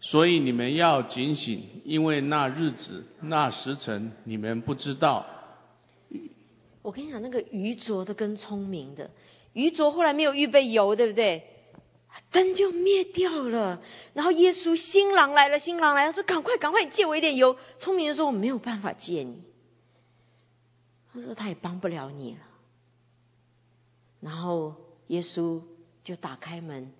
[0.00, 5.26] 所以你们要警醒，因为那日子、那时辰，你们不知道。”
[6.80, 9.10] 我跟你讲，那个愚拙的跟聪明的，
[9.52, 11.46] 愚拙后来没有预备油，对不对？
[12.30, 13.78] 灯就灭掉了。
[14.14, 19.42] 然后耶稣新郎来了，新郎来了，说：“赶快，赶快借我一点油。”聪明的说：“我没有办法借你。”
[21.12, 22.40] 他说：“他也帮不了你了。”
[24.22, 24.74] 然后
[25.08, 25.60] 耶稣
[26.04, 26.90] 就打开门，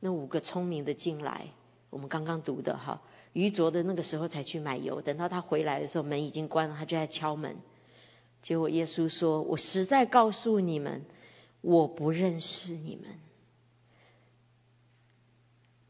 [0.00, 1.46] 那五个聪明的进来。
[1.88, 3.00] 我们刚刚读的哈，
[3.34, 7.56] 愚拙的那个时候才去买油，等到他回来的时候，门已经关了，他就在敲门。
[8.42, 11.04] 结果耶稣说：“我实在告诉你们，
[11.60, 13.06] 我不认识你们。”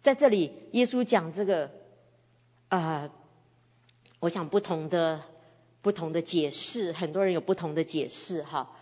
[0.02, 1.70] 在这里，耶稣讲这个，
[2.68, 3.10] 啊，
[4.20, 5.22] 我想不同的
[5.80, 8.76] 不同的解释，很多人有不同的解释哈。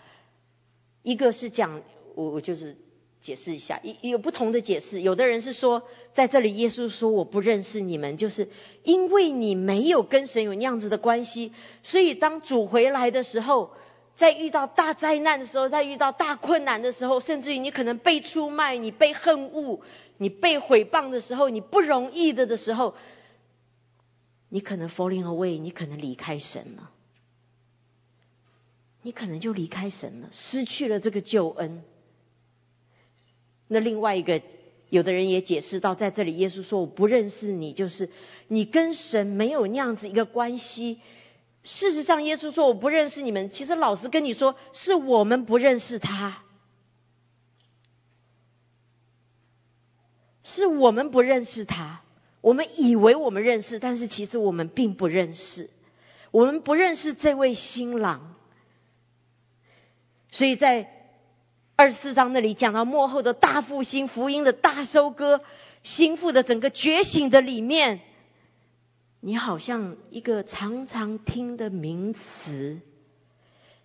[1.02, 1.82] 一个是讲，
[2.14, 2.76] 我我就是。
[3.20, 5.02] 解释一下，有有不同的解释。
[5.02, 5.82] 有的人是说，
[6.14, 8.48] 在这里耶稣说我不认识你们，就是
[8.82, 11.52] 因为你没有跟神有那样子的关系，
[11.82, 13.72] 所以当主回来的时候，
[14.16, 19.82] 在遇到大灾难的时候，在遇到大困难的时候，甚至于你可能被出卖、你被恨恶、
[20.16, 22.94] 你被毁谤的时候，你不容易的的时候，
[24.48, 26.90] 你可能 falling away，你可能离开神了，
[29.02, 31.82] 你可能就离开神了，失去了这个救恩。
[33.72, 34.42] 那另外一个，
[34.88, 38.10] 有的人也解释到，在这里耶稣说我不认识你，就是
[38.48, 40.98] 你跟神没有那样子一个关系。
[41.62, 46.42] 事实上，耶稣说我不认识你们，其实老实跟你说，是我们不认识他，
[50.42, 52.00] 是我们不认识他。
[52.40, 55.70] 我们以为我们认识，但是其实我们并不认识，
[56.32, 58.34] 我们不认识这位新郎。
[60.32, 60.96] 所以在。
[61.80, 65.42] 二十四章那里讲到幕后的大复兴、福音的大收割、
[65.82, 68.02] 心腹的整个觉醒的里面，
[69.20, 72.82] 你好像一个常常听的名词，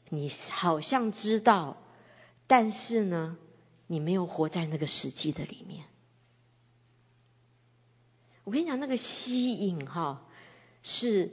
[0.10, 1.78] 你好像知道，
[2.48, 3.38] 但是呢，
[3.88, 5.86] 你没有活在那个实际的里面。
[8.44, 10.22] 我跟你讲，那个吸引哈，
[10.84, 11.32] 是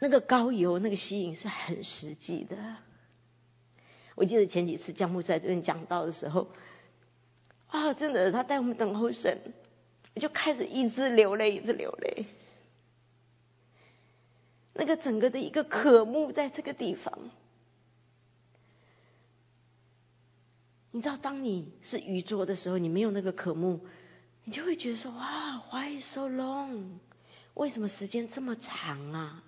[0.00, 2.56] 那个高油，那个吸引是很实际的。
[4.18, 6.48] 我记得前几次江牧在这边讲到的时候，
[7.68, 9.38] 啊，真的，他带我们等候神，
[10.16, 12.26] 我就开始一直流泪，一直流泪。
[14.74, 17.16] 那个整个的一个渴慕在这个地方，
[20.90, 23.86] 你知道，当你是愚拙的时候，你没有那个渴慕，
[24.42, 26.98] 你就会觉得说，哇，Why so long？
[27.54, 29.44] 为什么时间这么长啊？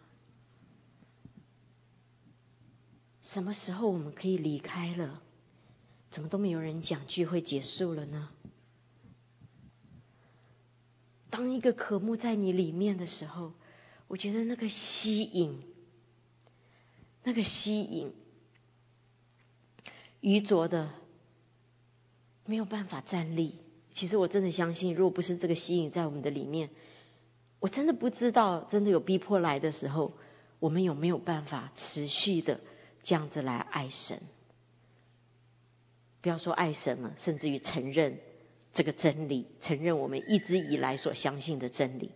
[3.32, 5.22] 什么时候我们可以离开了？
[6.10, 8.28] 怎么都没有人讲聚会结束了呢？
[11.30, 13.52] 当一个渴慕在你里面的时候，
[14.08, 15.62] 我觉得那个吸引，
[17.22, 18.12] 那个吸引，
[20.20, 20.90] 愚拙的
[22.46, 23.54] 没有办法站立。
[23.92, 26.70] 其实我真的相信，如果不是这个吸引在我们的里面，
[27.60, 30.14] 我真的不知道，真的有逼迫来的时候，
[30.58, 32.58] 我们有没有办法持续的。
[33.02, 34.20] 这样子来爱神，
[36.20, 38.20] 不要说爱神了，甚至于承认
[38.72, 42.10] 这个真理，承认我们一直以来所相信的真理。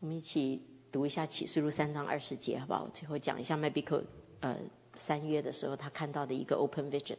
[0.00, 0.62] 我们一起
[0.92, 2.88] 读一下启示录三章二十节，好不好？
[2.88, 4.04] 最后讲一下麦比克，
[4.40, 4.56] 呃，
[4.96, 7.16] 三月的时候他看到的一个 open vision。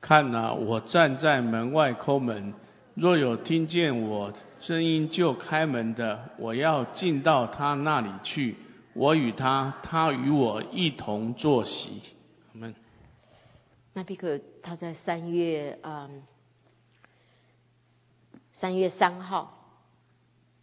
[0.00, 2.54] 看呐，我站在门外叩门。
[2.96, 8.56] 若有听见我声音就开门的，我要进到他那里去，
[8.94, 12.00] 我与他，他与我一同坐席。
[12.54, 12.74] 我们
[13.92, 16.22] 麦比克他在三月嗯
[18.52, 19.76] 三月三号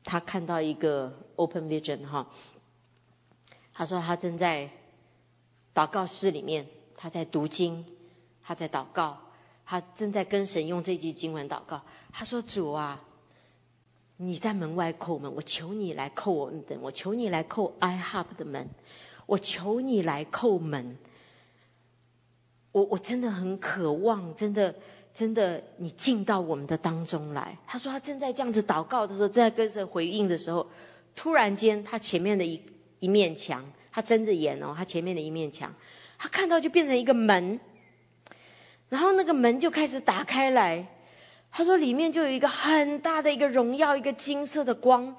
[0.04, 2.28] 他看到一个 open vision 哈，
[3.76, 4.72] 他说他正在
[5.76, 6.66] 祷告室里面，
[6.96, 7.86] 他在读经，
[8.42, 9.20] 他在祷告，
[9.66, 11.82] 他正在跟神用这句经文祷告。
[12.12, 13.02] 他说：“主啊，
[14.18, 18.70] 你在门外叩门，我求你来叩我们的，我求你来叩 i hub 的门，
[19.26, 20.98] 我求你来叩门。
[22.72, 24.76] 我我真的很渴望，真的。”
[25.16, 27.60] 真的，你进到我们的当中来。
[27.68, 30.66] 他说他正在这样子祷告的时候，正在跟神回应的时候，
[31.16, 32.60] 突然间他前面的一
[33.00, 35.76] 一面墙，他睁着眼哦，他前面的一面墙，
[36.18, 37.60] 他看到就变成一个门，
[38.94, 40.88] 然后那个门就开始打开来。
[41.52, 45.16] 他说里面就有一个很大的一个荣耀，一个金色的光。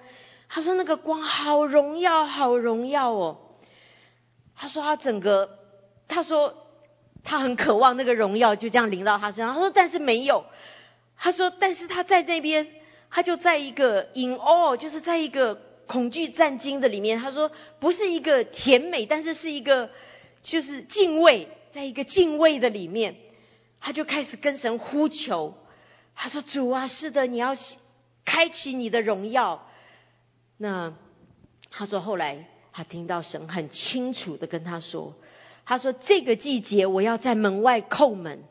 [0.48, 3.38] 他说那个光好荣耀，好荣耀哦。
[4.54, 5.58] 他说他整个，
[6.08, 6.54] 他说。
[7.26, 9.54] 他很渴望那个荣耀就这样临到他身上。
[9.54, 10.44] 他说：“但是没有。”
[11.16, 12.68] 他说：“但是他在那边，
[13.10, 15.54] 他就在一个 in all，就是在一个
[15.86, 17.18] 恐惧战惊的里面。
[17.18, 17.50] 他说
[17.80, 19.88] 不是一个甜美，但是是一个
[20.42, 23.16] 就是敬畏，在一个敬畏的里面，
[23.84, 25.52] 他就开始跟神呼求。
[26.14, 27.54] 他说：‘主啊，是的，你要
[28.24, 29.68] 开启你的荣耀。’
[30.56, 30.94] 那
[31.70, 35.14] 他说后来他听到神很清楚的跟他说。”
[35.66, 38.44] 他说：“这个季节我要在门外叩门，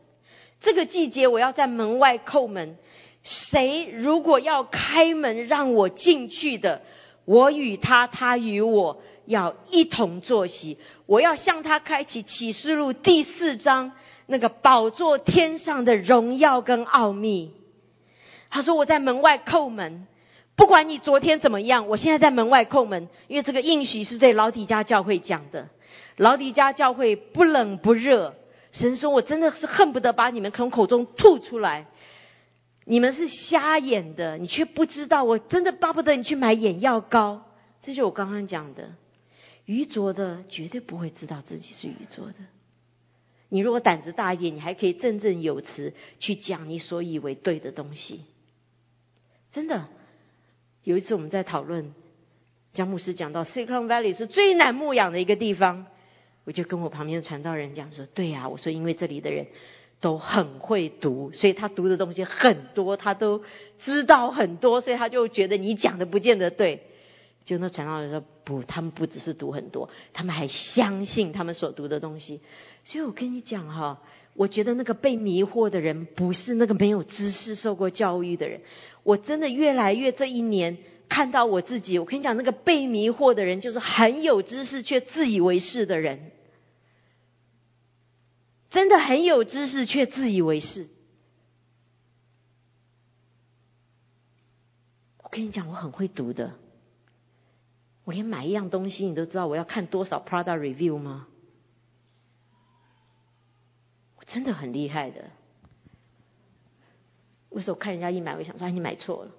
[0.60, 2.78] 这个季节我要在门外叩门。
[3.24, 6.84] 谁如果要开门让我进去的，
[7.26, 10.78] 我与他，他与我要一同坐席。
[11.08, 13.94] 我要向他开启启示录第四章
[14.34, 17.54] 那个宝座天上的荣耀跟奥秘。”
[18.50, 20.08] 他说：“我在门外叩门，
[20.56, 25.70] 不管你昨天怎么样，我现在在门外叩门，因为这个应许是对老底家教会讲的。”
[26.18, 28.36] 老底家教会不冷不热，
[28.72, 31.86] 神说：“我真的是恨不得把你们从口中吐出来。
[32.86, 35.24] 你们是瞎眼的，你却不知道。
[35.24, 37.44] 我真的巴不得你去买眼药膏。
[37.82, 38.90] 这就我刚刚讲的，
[39.66, 42.36] 愚拙的绝对不会知道自己是愚拙的。
[43.54, 48.22] 你如果胆子大一点，你还可以振振有词去讲你所以为对的东西。
[49.52, 49.90] 真的，
[50.84, 51.94] 有一次我们在讨论，
[52.74, 55.86] 江牧师讲到 Silicon Valley 是最难牧养的一个地方。
[56.46, 59.46] 我就跟我旁边的传道人讲说：“对呀，我说因为这里的人
[60.02, 63.44] 都很会读，所以他读的东西很多，他都
[63.78, 66.88] 知道很多，所以他就觉得你讲的不见得对。”
[67.46, 72.42] 就那传道人说：“不，他们不只是读很多，他们还相信他们所读的东西。”
[72.86, 74.02] 所以我跟你讲哈，
[74.34, 78.62] 我觉得那个被迷惑的人不是那个没有知识、受过教育的人。
[79.04, 80.78] 我真的越来越这一年。
[81.10, 86.32] 看到我自己，我跟你讲，那个被迷惑的人，就是很有知识却自以为是的人，
[88.72, 90.88] 真的很有知识却自以为是。
[95.22, 96.56] 我跟你讲，我很会读的，
[98.06, 101.28] 我连买一样东西，你都知道我要看多少 product review 吗？
[104.18, 105.30] 我真的很厉害的。
[107.50, 109.32] 为什么看人家一买，我想说，哎，你买错了。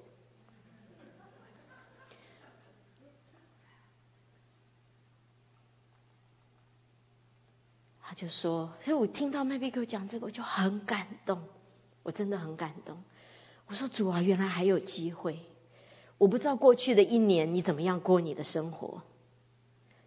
[8.01, 11.43] 他就说，所以我听到麦贝克讲这个，我就很感动，
[12.03, 13.03] 我真的很感动。
[13.67, 15.41] 我说主啊，原来还有机会。
[16.19, 19.03] 我不知道过去的一年你怎么样过你的生活。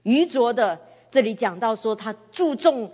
[0.04, 0.82] 愚拙的，
[1.12, 2.92] 这里讲到说他注重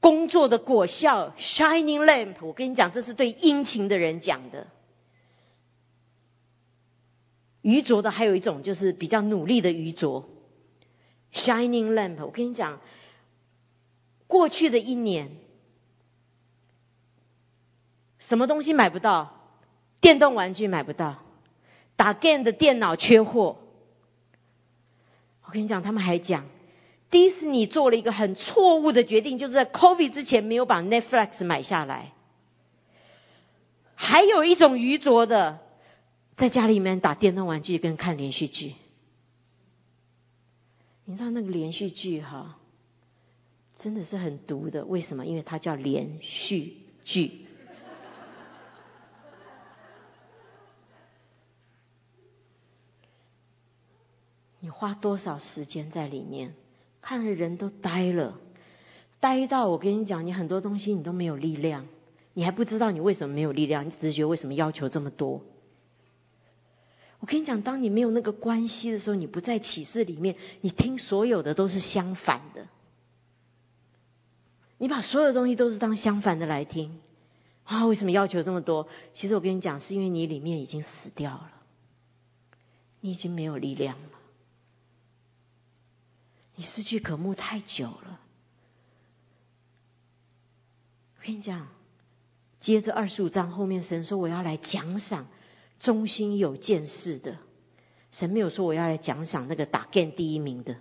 [0.00, 2.36] 工作的果效，shining lamp。
[2.42, 4.66] 我跟你讲，这是对殷勤的人讲的。
[7.62, 10.28] 愚拙的还有一种就是比较努力的愚拙
[11.32, 12.24] ，shining lamp。
[12.24, 12.80] 我跟你讲。
[14.26, 15.30] 过去的一年，
[18.18, 19.34] 什么东西买不到？
[20.02, 21.22] 电动玩具买不到，
[21.98, 23.58] 打 game 的电脑缺货。
[25.42, 26.46] 我跟你讲，他们还讲，
[27.10, 32.12] 迪士尼做了一个很错误的决定，就是在 COVID 之前没有把 Netflix 买下来。
[33.96, 35.58] 还有一种愚拙的，
[36.36, 38.74] 在家里面打电动玩具跟看连续剧。
[41.04, 42.58] 你知道那个连续剧哈？
[43.80, 45.26] 真的是很毒的，为什么？
[45.26, 47.47] 因为它叫连续剧。
[54.60, 56.54] 你花多少时间在里面，
[57.00, 58.38] 看的人都呆了，
[59.20, 61.86] 呆到我跟你讲，你很多东西你都没有力量，
[62.34, 65.42] 你还不知道你为什么没有力量，你直觉为什么要求这么多。
[67.20, 72.66] 我跟你讲，当你没有那个关系的时候，你不在启示里面，你听所有的都是相反的。
[74.78, 77.00] 你把所有的东西都是当相反的来听
[77.64, 77.86] 啊？
[77.86, 78.88] 为什么要求这么多？
[79.14, 81.50] 其实我跟你讲，是因为你里面已经死掉了。
[83.00, 84.17] 你已经没有力量了，
[86.58, 88.20] 你失去渴慕太久了。
[91.16, 91.68] 我跟你讲，
[92.58, 95.28] 接着二十五章后面，神说我要来奖赏
[95.78, 97.36] 忠心有见识的。
[98.10, 100.74] 神没有说我要来奖赏那个打 game 第一名的。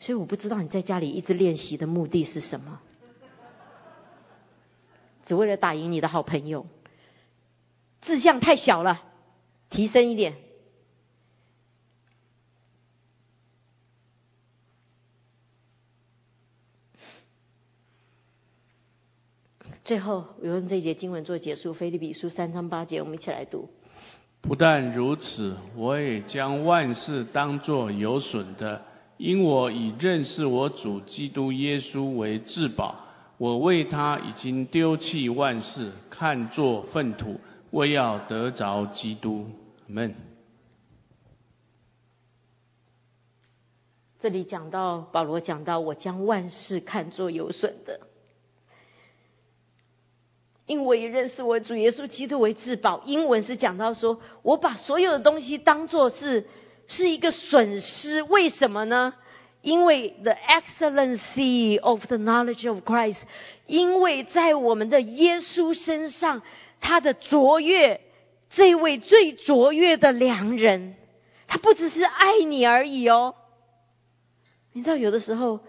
[0.00, 2.80] 所以我不知道你在家里一直练习的目的是什么，
[5.26, 6.66] 只为了打赢你的好朋友。
[8.00, 9.00] 志向太小了，
[9.70, 10.34] 提升一点。
[19.88, 23.70] 最后，我用这一节经文做结束，《菲利比书》三章八节，我们一起来读。
[24.42, 28.82] 不但如此，我也将万事当作有损的，
[29.16, 32.96] 因我已认识我主基督耶稣为至宝。
[33.38, 39.46] 我为他已经丢弃万事，看作粪土，为要得着基督。
[39.86, 40.14] 门。
[44.18, 48.07] 这里讲到保罗讲到，我将万事看作有损的。
[50.68, 53.02] 因为认识我主耶稣基督为至宝。
[53.06, 56.46] 英文是讲到说，我把所有的东西当做是
[56.86, 58.22] 是一个损失。
[58.22, 59.14] 为什么呢？
[59.62, 63.22] 因为 the excellency of the knowledge of Christ，
[63.66, 66.42] 因为在我们的耶稣身上，
[66.80, 68.02] 他的卓越，
[68.50, 70.94] 这位最卓越的良人，
[71.46, 73.34] 他不只是爱你而已哦。
[74.74, 75.60] 你知道，有的时候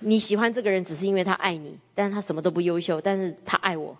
[0.00, 3.96] 你喜欢这个人，只是因为他爱你，但是他什么都不优秀，但是他爱我。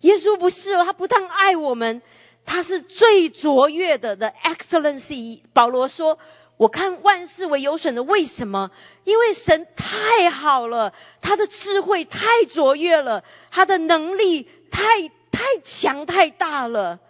[0.00, 2.02] 耶稣不是哦，他不但爱我们，
[2.44, 5.40] 他是最卓越的的 excellency。
[5.52, 6.18] 保罗说
[6.58, 8.70] ：“我看万事为有损的，为什么？
[9.04, 10.92] 因为神太好了，
[11.22, 17.00] 他的智慧太卓越了，他的能力太太强太大了，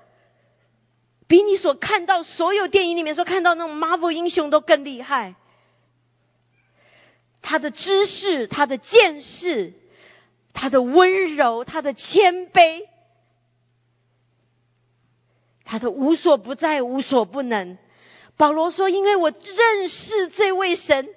[1.26, 5.34] 比你所看到所有电影里面所看到那种 Marvel 英雄都更厉害。
[7.43, 9.74] 他的知识，他的见识。”
[10.59, 12.86] 他的温柔，他的谦卑，
[15.64, 17.76] 他的无所不在、无所不能。
[18.38, 21.11] 保罗说：“因为我认识这位神，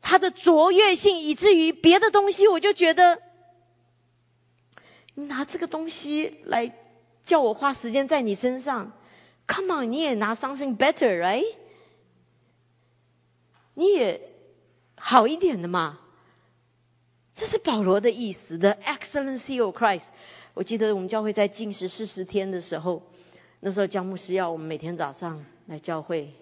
[0.00, 3.20] 他的卓越性，以至于别的东西，我就觉得，
[5.14, 6.74] 你拿这个东西来
[7.26, 8.92] 叫我花时间在你身上
[9.46, 11.44] ，Come on，你也拿 something better，right？
[13.74, 14.22] 你也
[14.96, 16.00] 好一点的嘛。”
[17.38, 20.06] 这是保罗的意思，The excellency of Christ。
[20.54, 23.04] 我记得我们教会在禁食四十天的时候，
[23.60, 26.34] 那时候姜牧师要我们每天早上来教会，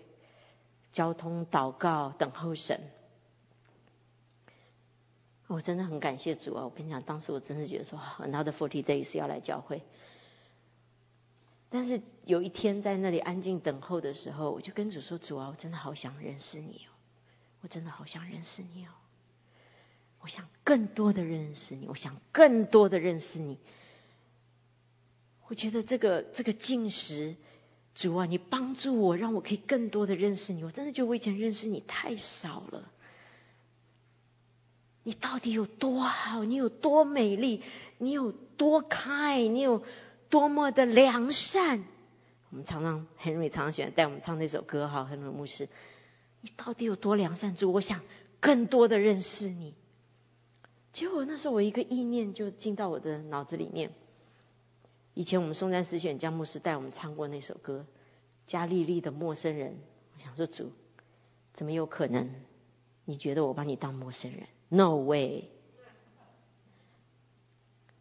[0.93, 2.81] 交通祷告等候神。
[5.49, 6.65] 我真的很感谢主啊！
[6.65, 9.83] 我跟你讲，当时我真是觉得说，Another forty days 要来教会。
[11.69, 16.91] 但是有一天在那里安静等候的时候，我就跟主说：“主啊，我真的好想认识你哦，
[17.61, 18.91] 我真的好想认识你哦。”
[20.27, 23.61] 我想更多的认识你，我想更多的认识你。
[25.47, 27.37] 我觉得这个这个进食，
[27.95, 30.65] 主啊，你帮助我，让我可以更多的认识你。
[30.65, 32.91] 我真的觉得我以前认识你太少了。
[35.05, 36.43] 你到底有多好？
[36.43, 37.63] 你有多美丽？
[37.99, 39.53] 你有多 kind？
[39.53, 39.85] 你有
[40.29, 41.85] 多么的良善？
[42.51, 45.69] 我们常常很容易常常喜欢带我们唱那首歌哈，很多牧师，
[46.41, 47.55] 你到底有多良善？
[47.55, 48.01] 主，我想
[48.41, 49.77] 更多的认识你。
[50.97, 53.93] 结果那时候我一个意念就进到我的脑子里面。
[55.13, 57.85] 以前我们松山诗选江牧师带我们唱过那首歌
[58.47, 59.73] 《加利利的陌生人》。
[60.15, 60.73] 我想说主，
[61.53, 62.31] 怎么有可能？
[63.05, 65.51] 你觉得我把你当陌生人？No way！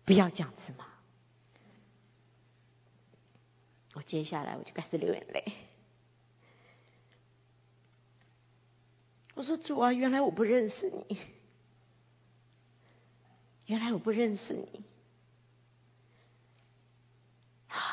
[0.06, 0.88] 不要这样子嘛！
[3.96, 5.43] 我接下来我就开始流眼泪。
[9.34, 11.18] 我说主啊，原来我不认识你。
[13.66, 14.84] 原来我不认识你，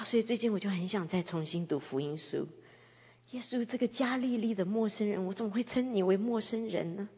[0.05, 2.47] 所以最近我就很想再重新读福音书。
[3.31, 7.09] 耶稣这个加利利的陌生人，我怎么会称你为陌生人呢？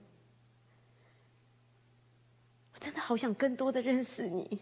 [2.75, 4.61] 我真的好想更多的认识你。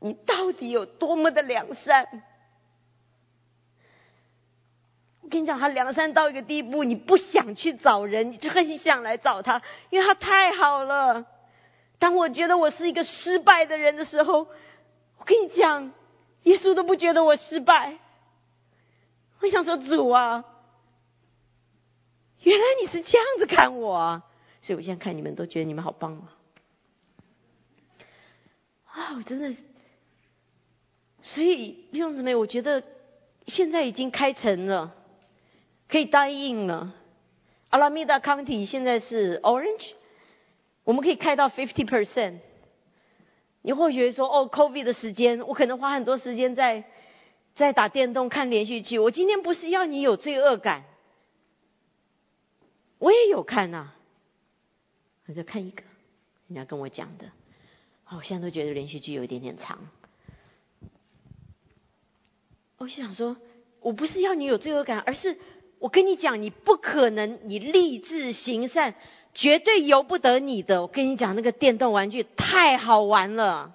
[0.00, 2.06] 你到底有多么的良善？
[5.22, 11.26] 我跟你讲，他良善到一个地步，你不想去找人，你就很想来找他，因为他太好了。
[11.98, 14.48] 当我觉得我是一个失败的人的时候，
[15.18, 15.92] 我跟你讲，
[16.42, 17.98] 耶稣都不觉得我失败。
[19.40, 20.44] 我想说，主啊，
[22.40, 24.22] 原来你是这样子看我啊！
[24.62, 26.32] 所以我现在看你们都觉得你们好棒啊！
[28.86, 29.54] 啊，我真的，
[31.20, 32.82] 所以弟兄姊妹，我觉得
[33.46, 34.94] 现在已经开成了，
[35.88, 36.94] 可以答应了。
[37.70, 39.92] 阿拉米达康体现在是 orange，
[40.84, 42.38] 我们可以开到 fifty percent。
[43.62, 46.84] 你会觉得说，哦，COVID 的时间，我可能花很多时间在
[47.54, 48.98] 在打电动、看连续剧。
[48.98, 50.84] 我今天不是要你有罪恶感，
[52.98, 53.88] 我也有看呐，
[55.26, 55.82] 我就看一个，
[56.48, 57.24] 人家跟我讲的，
[58.06, 59.78] 哦，我现在都觉得连续剧有一点点长。
[62.76, 63.38] 我想说，
[63.80, 65.38] 我不是要你有罪恶感，而是
[65.78, 68.94] 我跟你讲，你不可能，你立志行善。
[69.34, 70.82] 绝对由不得你的。
[70.82, 73.74] 我跟你讲，那个电动玩具太好玩了，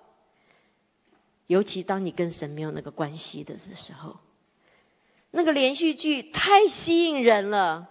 [1.47, 4.17] 尤其当你跟神没有那个关系的时候，
[5.31, 7.87] 那个连续剧太吸引人了，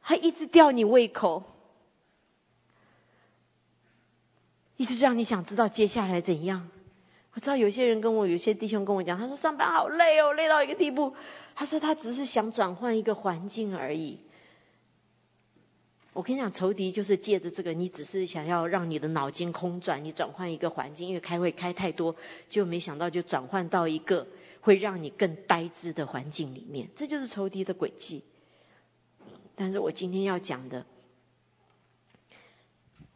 [0.00, 1.42] 还一直吊你胃口，
[4.76, 6.68] 一直让你想知道接下来怎样。
[7.32, 11.16] 我知道有些人跟我，有些弟兄跟我讲，他说上班好累哦，累到一个地步。
[11.56, 14.20] 他说他只是想转换一个环境而已。
[16.14, 22.14] 我跟你讲，仇敌就是借着这个，你只是想要让你的脑筋空转，你转换一个环境，因为开会开太多，
[22.48, 24.28] 就没想到就转换到一个
[24.60, 28.22] 会让你更呆滞的环境里面，这就是仇敌的轨迹。
[29.56, 30.86] 但是我今天要讲的，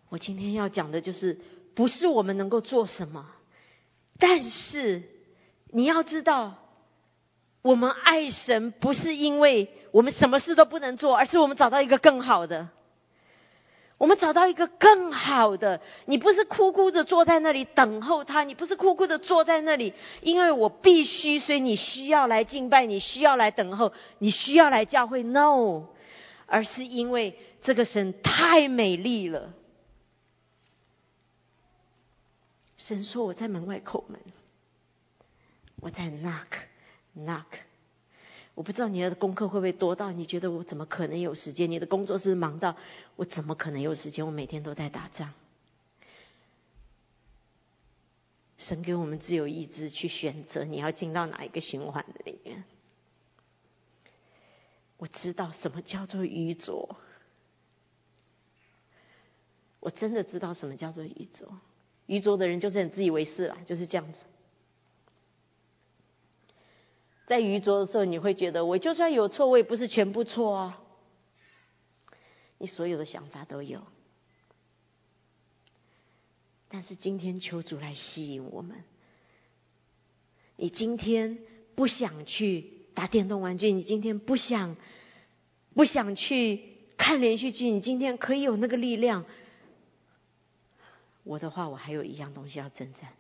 [0.09, 1.38] 我今天要讲的就是，
[1.74, 3.30] 不是我们能够做什么，
[4.18, 5.05] 但是
[5.70, 6.59] 你要知道，
[7.62, 12.70] 我们爱神不是因为我们什么事都不能做，而是我们找到一个更好的。
[13.99, 19.92] 我们找到一个更好的，你不是哭哭的坐在那里等候他，你不是哭哭的坐在那里，
[20.22, 25.24] 因为我必须，所以你需要来敬拜，你需要来等候，你需要来教会。
[25.24, 25.88] No，
[26.46, 29.53] 而是因为这个神太美丽了。
[32.76, 34.20] 神说我在门外叩门，
[35.80, 37.67] 我在 knock，knock。
[38.59, 41.70] 我不知道你的功课会不会多到你觉得我怎么可能有时间？
[41.70, 42.76] 你的工作是忙到
[43.14, 44.26] 我怎么可能有时间？
[44.26, 45.32] 我每天都在打仗。
[48.56, 52.64] 神给我们自由意志去选择你要进到哪一个循环的里面。
[54.96, 56.96] 我知道什么叫做愚拙，
[59.78, 61.61] 我真的知道什么叫做愚拙。
[62.06, 64.24] 愚拙的人就是很自以为是啦，就是这样子。
[67.29, 70.83] 在愚拙的时候，你会觉得我就算有错，我也不是全部错啊。
[72.57, 73.83] 你所有的想法都有，
[76.70, 78.83] 但是今天求主来吸引我们。
[80.57, 81.39] 你今天
[81.74, 84.74] 不想去打电动玩具，你今天不想
[85.74, 89.26] 不想去看连续剧，你今天可以有那个力量。
[91.24, 93.12] 我的话，我还有一样东西要征战，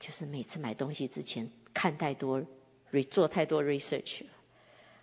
[0.00, 2.46] 就是每次买东西之前看太多。
[3.10, 4.30] 做太多 research 了。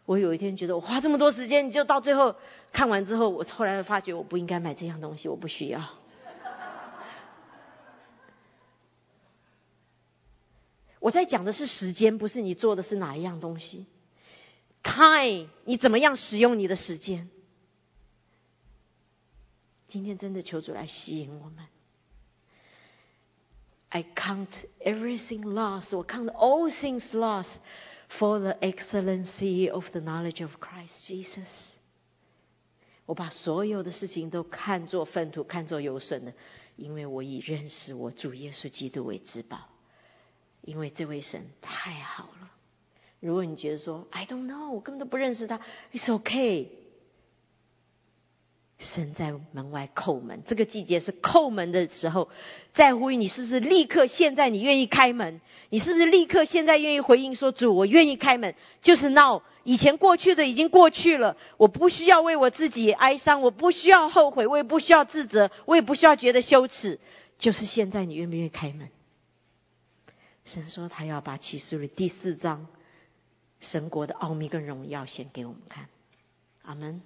[0.06, 2.36] 我有一天觉得我花这么多时间，你就到最后
[2.72, 5.82] 看完之后，我后来发觉我不应该买这样东西，我不需要。
[11.00, 13.88] 我在讲的是时间，不是你做的是哪一样东西。
[14.84, 17.30] Time，你怎么样使用你的时间？
[19.88, 21.66] 今天真的求主来吸引我们。
[23.95, 24.51] I count
[24.85, 27.59] everything lost, or count all things lost
[28.09, 31.49] for the excellency of the knowledge of Christ Jesus.
[33.07, 36.33] 我把所有的事情都看作粪土，看作有损的，
[36.77, 39.59] 因为我以认识我主耶稣基督为至宝。
[40.63, 42.51] 因为这位神太好了。
[43.19, 45.59] 如果你觉得说 I don't know，我根本都不认识他，
[45.93, 46.69] It's okay。
[48.78, 52.30] 神在门外叩门，这个季节是叩门的时候，
[52.74, 55.40] 在乎于你是不是立刻现在你愿意开门？
[55.70, 58.54] 你是不是立刻现在愿意回应说主，我愿意开门？
[58.82, 67.00] 就是 now，以前过去的已经过去了，我不需要为我自己哀伤，我不需要后悔，我也不需要自责，我也不需要觉得羞耻。
[67.40, 68.90] 就是现在，你愿不愿意开门？
[70.44, 72.68] 神说他要把启示录第四章
[73.62, 75.88] 神国的奥秘跟荣耀显给我们看。
[76.62, 77.02] 阿门。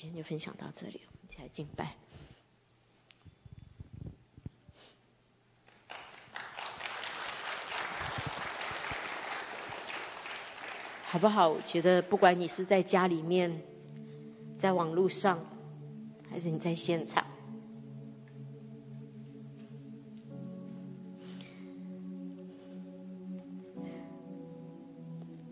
[0.00, 1.96] 今天就分享到这里，我们一起来敬拜，
[11.04, 11.48] 好不好？
[11.48, 13.60] 我觉得不管你是在家里面，
[14.56, 15.44] 在网络上，
[16.30, 17.26] 还是你在现场，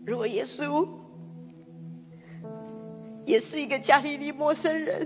[0.05, 1.05] 如果耶稣。
[3.27, 5.05] 也是一个加利利陌生人，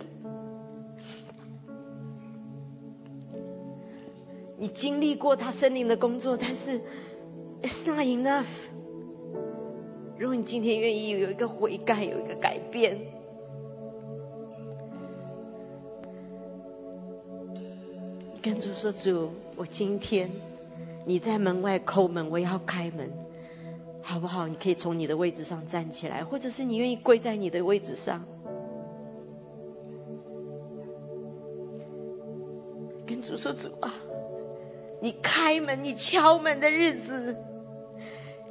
[4.59, 6.79] 你经历过他森林的工作，但是
[7.63, 8.45] It's not enough。
[10.19, 12.99] 如果你今天愿意有一个悔改，有一个改变，
[18.39, 20.29] 跟主说：“主，我今天
[21.07, 23.09] 你在门外叩门，我要开门，
[24.03, 24.47] 好不好？
[24.47, 28.25] 你可以从你的位置上站起来，或者是你愿意跪在你的位置上，
[33.07, 33.93] 跟主说：主啊，
[35.01, 37.37] 你开门，你敲门的日子，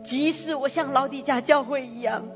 [0.04, 2.26] 即使我像老底家教会一样。”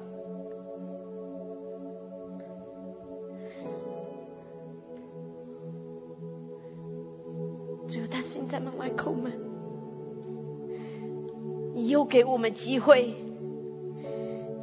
[12.15, 13.13] 给我们机会，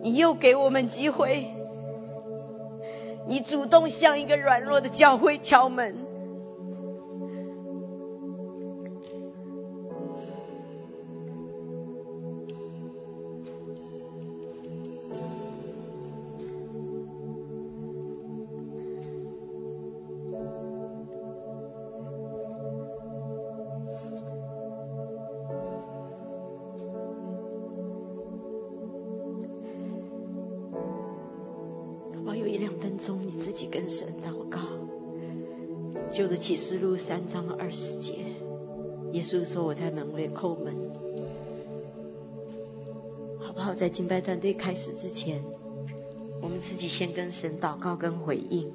[0.01, 1.51] 你又给我们机会，
[3.27, 6.00] 你主动向一个软弱的教会敲门，
[36.71, 38.13] 旧的启示录三章二十节，
[39.11, 40.73] 耶稣说：“我在门外叩门。”
[43.43, 43.73] 好不好？
[43.73, 45.43] 在敬拜团队开始之前，
[46.41, 48.71] 我们自己先跟神祷告跟回应。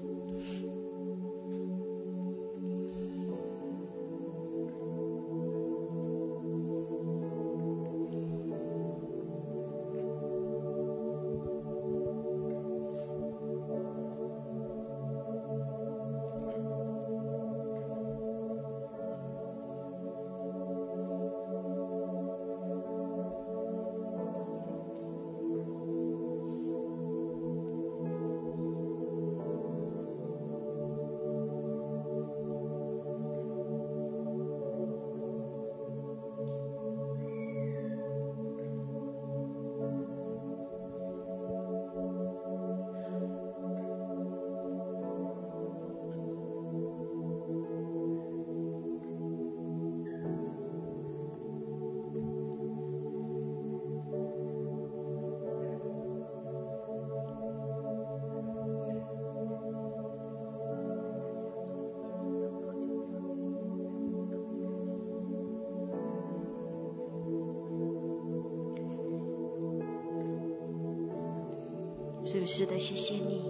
[72.26, 73.40] 主是的，谢谢你，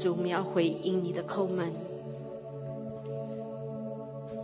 [0.00, 1.70] 主，我们要回应你的叩门。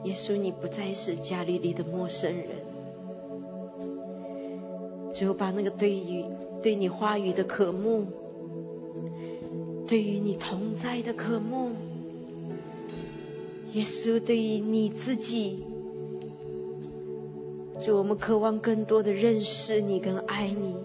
[0.05, 2.49] 耶稣，你不再是家里里的陌生人，
[5.14, 6.27] 只有把那个对于
[6.62, 8.05] 对你话语的渴慕，
[9.89, 11.70] 对于你同在的渴慕，
[13.72, 15.64] 耶稣对于你自己，
[17.81, 20.77] 主，我们渴望更多的认识你跟爱你。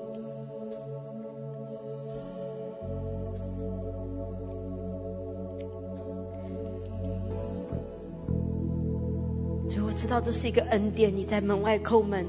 [10.12, 12.26] 道这是一个恩典，你在门外叩门，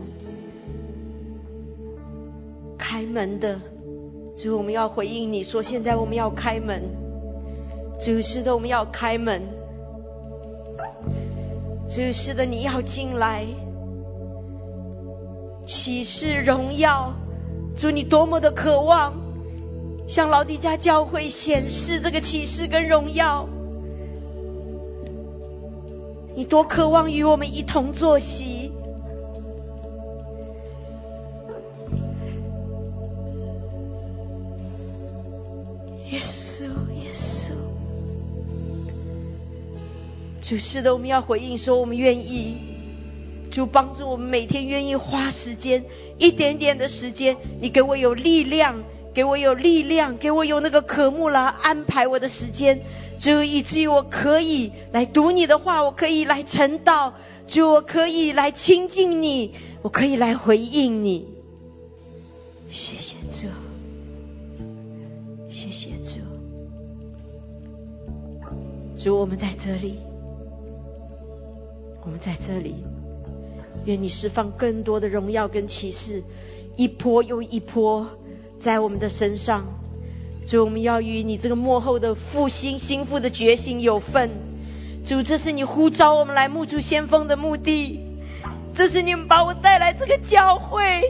[2.78, 3.60] 开门的。
[4.38, 6.80] 主，我们要回应你说，现在我们要开门。
[8.00, 9.42] 主是的，我们要开门。
[11.88, 13.44] 主是的，你要进来。
[15.66, 17.12] 启示荣耀，
[17.76, 19.12] 主你多么的渴望，
[20.06, 23.48] 向老底家教会显示这个启示跟荣耀。
[26.34, 28.72] 你多渴望与我们一同坐席，
[36.10, 36.64] 耶稣，
[36.94, 37.52] 耶稣，
[40.42, 42.56] 主是的，我们要回应说，我们愿意，
[43.50, 45.84] 主帮助我们每天愿意花时间，
[46.18, 52.80] 一点点的时间，你给我有力量，给我有力量，给我有那个渴慕来安排我的时间。
[53.22, 57.12] 主，以至于我可以来读你的话，我可以来晨祷，
[57.46, 61.28] 主，我可以来亲近你，我可以来回应你。
[62.68, 63.46] 谢谢主，
[65.48, 66.18] 谢谢主，
[68.98, 69.98] 主，我们在这里，
[72.04, 72.74] 我们在这里，
[73.84, 76.20] 愿你释放更多的荣耀跟启示，
[76.74, 78.04] 一波又一波
[78.60, 79.64] 在我们的身上。
[80.46, 84.30] 主，我们要与你这个幕后的复兴、心腹的决心有份。
[85.04, 88.00] 主，这是你呼召我们来沐主先锋的目的。
[88.74, 91.02] 这是你们把我带来这个教会。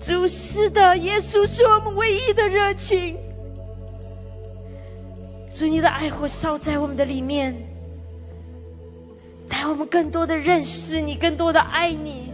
[0.00, 3.16] 主是的，耶稣是我们唯一的热情。
[5.54, 7.54] 主，你的爱火烧在我们的里面，
[9.48, 12.32] 带我们更多的认识你，更多的爱你。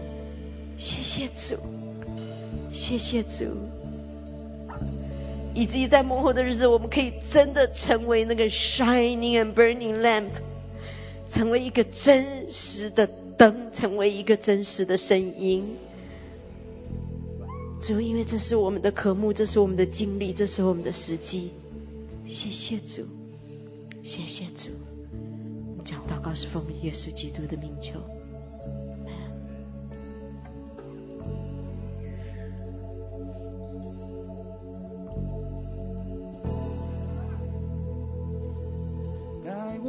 [0.78, 1.61] 谢谢主，
[2.72, 3.45] 谢谢主，
[5.55, 10.30] 以至于在幕后的日子，我们可以真的成为那个 shining and burning lamp，
[11.28, 15.76] 成为一个真实的灯，成为一个真实的声音。
[17.82, 21.51] 主，因为这是我们的科目，这是我们的经历，这是我们的时机。
[22.28, 23.07] 谢谢主，
[24.05, 24.68] 谢谢主。
[25.84, 27.98] 讲祷告是奉耶稣基督的名求。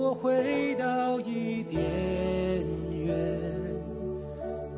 [0.02, 1.80] 我回到伊甸
[2.92, 3.16] 园，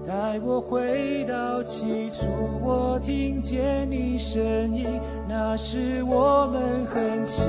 [0.05, 2.25] 带我回到起初，
[2.61, 4.85] 我听见你声音，
[5.29, 7.45] 那时我们很亲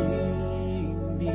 [1.19, 1.29] 密。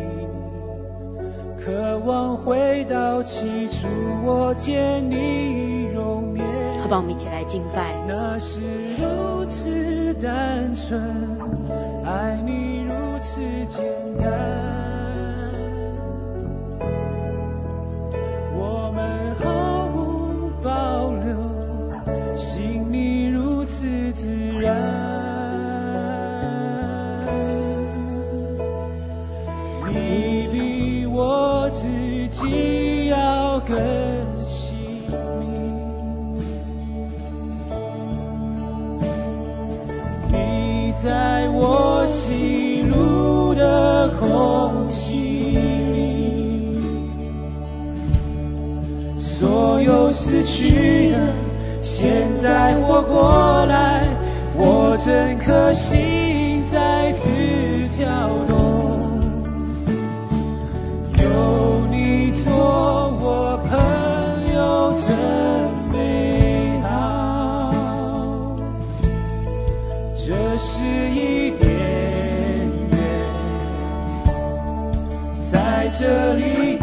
[1.62, 3.86] 渴望回到起初，
[4.26, 6.46] 我见你容面。
[6.82, 7.94] 好吧，我们一起来敬拜。
[8.08, 8.62] 那是
[8.96, 11.02] 如此单纯，
[12.06, 13.84] 爱你如此简
[14.18, 14.89] 单。
[41.02, 45.56] 在我吸入的空气
[45.94, 46.80] 里
[49.18, 51.34] 所有失去的
[51.82, 54.08] 现在活过来
[54.58, 57.22] 我整颗心再次
[57.98, 59.00] 跳动。
[61.16, 62.52] 有你做
[63.22, 65.49] 我朋友真
[70.28, 71.70] 这是一点
[72.92, 72.98] 缘，
[75.52, 76.79] 在这里。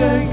[0.00, 0.29] Say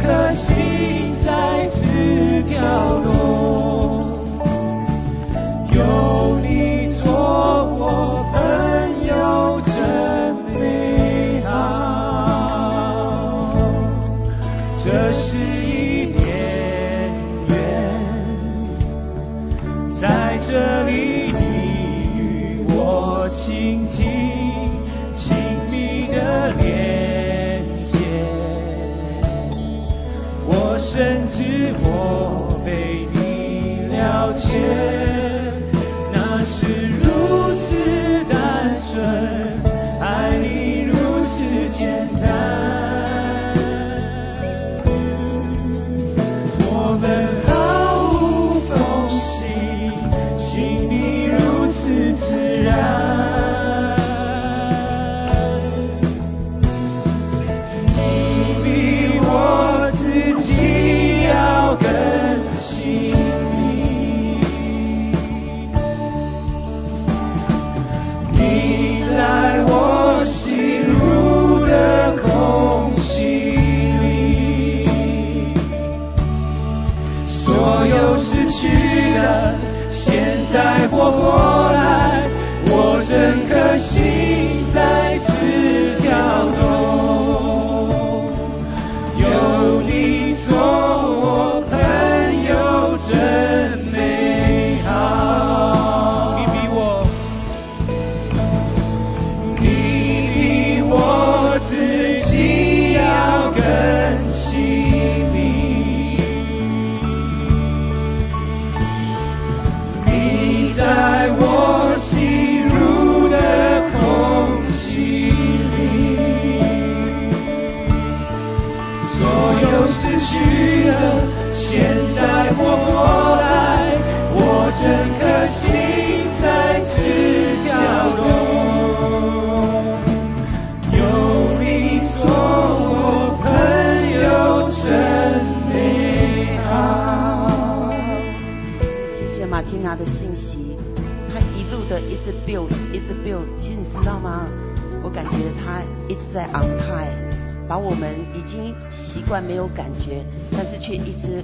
[147.88, 151.42] 我们已经习惯没有感觉，但是却一直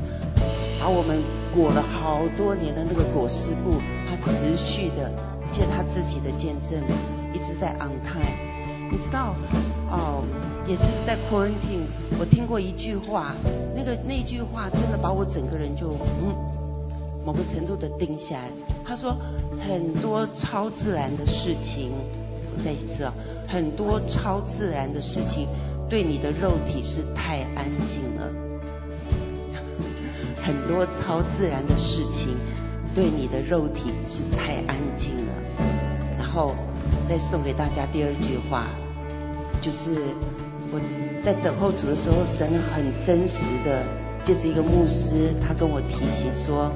[0.78, 1.24] 把我们
[1.56, 5.10] 裹了好多年的那个裹尸布，她持续的
[5.54, 6.84] 借他自己的见证，
[7.34, 8.36] 一直在 on time。
[8.92, 9.34] 你知道，
[9.90, 10.22] 哦，
[10.68, 11.88] 也是在 quarantine，
[12.20, 13.34] 我听过一句话，
[13.74, 16.36] 那个那句话真的把我整个人就嗯。
[17.26, 18.50] 某个程度的定下来。
[18.84, 19.16] 他说
[19.58, 21.94] 很多超自然的事情，
[22.52, 23.14] 我再一次啊，
[23.48, 25.48] 很多超自然的事情
[25.94, 28.28] 对你的肉体是太安静了，
[30.42, 32.36] 很多超自然的事情
[32.96, 35.34] 对你的肉体是太安静了。
[36.18, 36.56] 然后
[37.08, 38.70] 再送给大家第二句话，
[39.62, 39.92] 就是
[40.72, 40.82] 我
[41.22, 43.84] 在等候主的时候，神很真实的
[44.26, 46.72] 借着一个牧师，他跟我提醒说。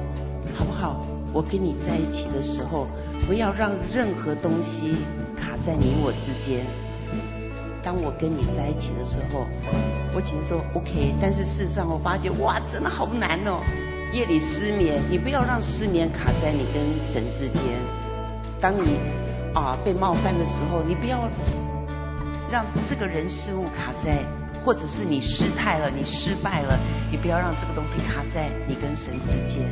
[0.54, 1.04] 好不好？
[1.32, 2.86] 我跟你在一起的时候，
[3.26, 4.94] 不要让任何东西
[5.36, 6.64] 卡在你我之间。
[7.88, 9.46] 当我跟你在一起的时候，
[10.12, 11.14] 我只能说 OK。
[11.22, 13.64] 但是事实上，我发觉哇，真的好难哦。
[14.12, 17.80] 夜里失眠，你不要让失眠卡在你跟神之间。
[18.60, 19.00] 当你
[19.54, 21.30] 啊被冒犯的时候，你不要
[22.50, 24.20] 让这个人事物卡在，
[24.62, 26.78] 或者是你失态了，你失败了，
[27.10, 29.64] 你不要让这个东西卡在你跟神之间。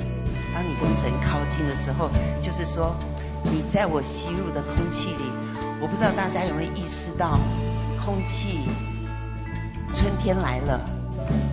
[0.55, 2.09] 当你跟神靠近的时候，
[2.41, 2.97] 就是说
[3.45, 5.29] 你在我吸入的空气里。
[5.83, 7.39] 我不知道大家有没有意识到，
[8.07, 8.61] 空气
[9.93, 10.81] 春天来了，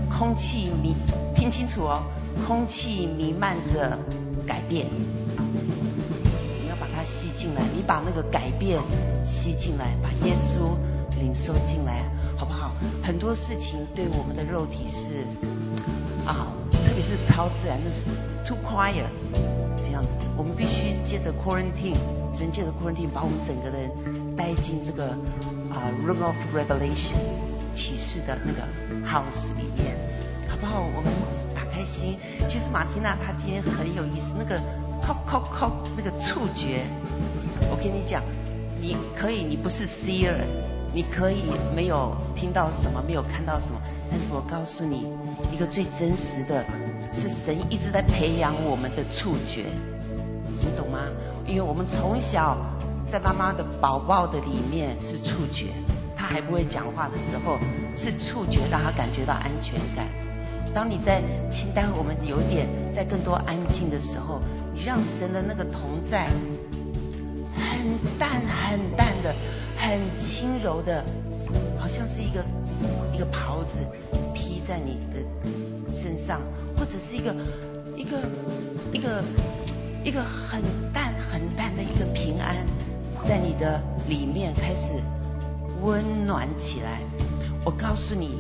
[0.08, 0.96] 空气弥
[1.36, 2.04] 听清楚哦，
[2.46, 3.98] 空气弥漫着
[4.46, 4.86] 改变。
[6.62, 8.80] 你要把它吸进来，你把那个改变
[9.26, 10.78] 吸进来，把耶稣
[11.20, 12.04] 领受进来，
[12.38, 12.76] 好不好？
[13.02, 15.26] 很多事情对我们的肉体是
[16.24, 16.54] 啊。
[16.86, 18.04] 特别是超自然的是
[18.46, 19.06] too quiet
[19.82, 21.98] 这样子，我们必须借着 quarantine，
[22.32, 23.90] 神借着 quarantine 把我们整个人
[24.36, 25.10] 带进这个
[25.72, 27.18] 啊 room of revelation
[27.74, 28.62] 启示的那个
[29.08, 29.96] house 里面，
[30.48, 30.82] 好不好？
[30.96, 31.12] 我们
[31.56, 32.18] 打开心。
[32.48, 34.60] 其实马缇娜她今天很有意思，那个
[35.02, 36.86] cop cop cop 那个触觉，
[37.72, 38.22] 我跟你讲，
[38.80, 40.36] 你可以，你不是 seer，
[40.94, 41.44] 你可以
[41.76, 43.80] 没有听到什么，没有看到什么，
[44.10, 45.08] 但是我告诉你。
[45.52, 46.66] 一个最真实的，
[47.14, 49.66] 是神一直在培养我们的触觉，
[50.60, 51.00] 你懂吗？
[51.46, 52.58] 因为我们从小
[53.08, 55.68] 在妈妈的宝宝的里面是触觉，
[56.16, 57.60] 他还不会讲话的时候
[57.96, 60.08] 是触觉让他感觉到安全感。
[60.74, 61.22] 当你在
[61.52, 64.42] 清单我们有点在更多安静的时候，
[64.74, 66.30] 你让神的那个同在
[67.56, 69.36] 很淡很淡的、
[69.78, 71.04] 很轻柔的，
[71.78, 72.44] 好像是一个
[73.14, 73.78] 一个袍子
[74.34, 74.54] 披。
[74.66, 75.20] 在你的
[75.92, 76.40] 身上，
[76.78, 77.36] 或者是一个
[77.98, 78.18] 一个
[78.94, 79.22] 一个
[80.06, 80.64] 一个很
[80.94, 82.66] 淡很淡的一个平安，
[83.22, 84.94] 在你的里面开始
[85.82, 87.00] 温暖起来。
[87.66, 88.40] 我告诉你，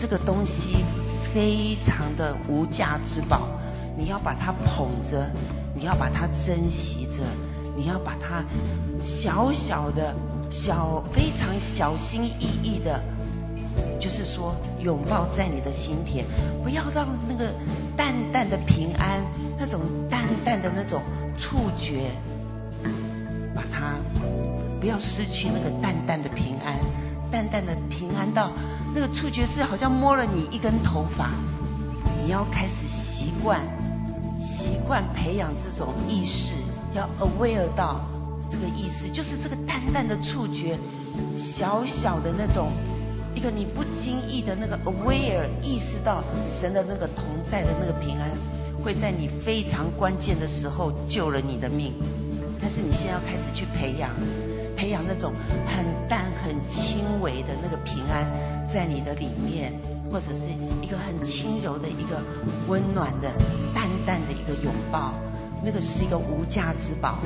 [0.00, 0.84] 这个东西
[1.32, 3.48] 非常的无价之宝，
[3.96, 5.30] 你要把它捧着，
[5.74, 7.22] 你要把它珍惜着，
[7.76, 8.42] 你要把它
[9.04, 10.14] 小小的、
[10.50, 13.00] 小非常小心翼翼的。
[14.00, 16.24] 就是说，拥抱在你的心田，
[16.62, 17.52] 不要让那个
[17.94, 19.22] 淡淡的平安，
[19.58, 21.02] 那种淡淡的那种
[21.36, 22.10] 触觉，
[23.56, 23.94] 把它
[24.78, 26.76] 不要失去那个淡淡的平安，
[27.30, 28.52] 淡淡的平安到
[28.94, 31.30] 那个触觉是好像摸了你一根头发，
[32.22, 33.60] 你要开始习惯，
[34.38, 36.52] 习惯培养这种意识，
[36.94, 38.02] 要 aware 到
[38.50, 40.78] 这个意识，就是这个淡淡的触觉，
[41.36, 42.70] 小小的那种。
[43.34, 48.30] 一个你不经意的那个 aware 意识到神的那个同在的那个平安，
[48.82, 51.92] 会在你非常关键的时候救了你的命。
[52.60, 54.10] 但是你现在要开始去培养，
[54.76, 55.32] 培养那种
[55.66, 58.26] 很淡很轻微的那个平安，
[58.68, 59.72] 在你的里面，
[60.10, 60.48] 或者是
[60.82, 62.22] 一个很轻柔的一个
[62.68, 63.30] 温暖的
[63.74, 65.14] 淡淡的一个拥抱，
[65.64, 67.18] 那个是一个无价之宝，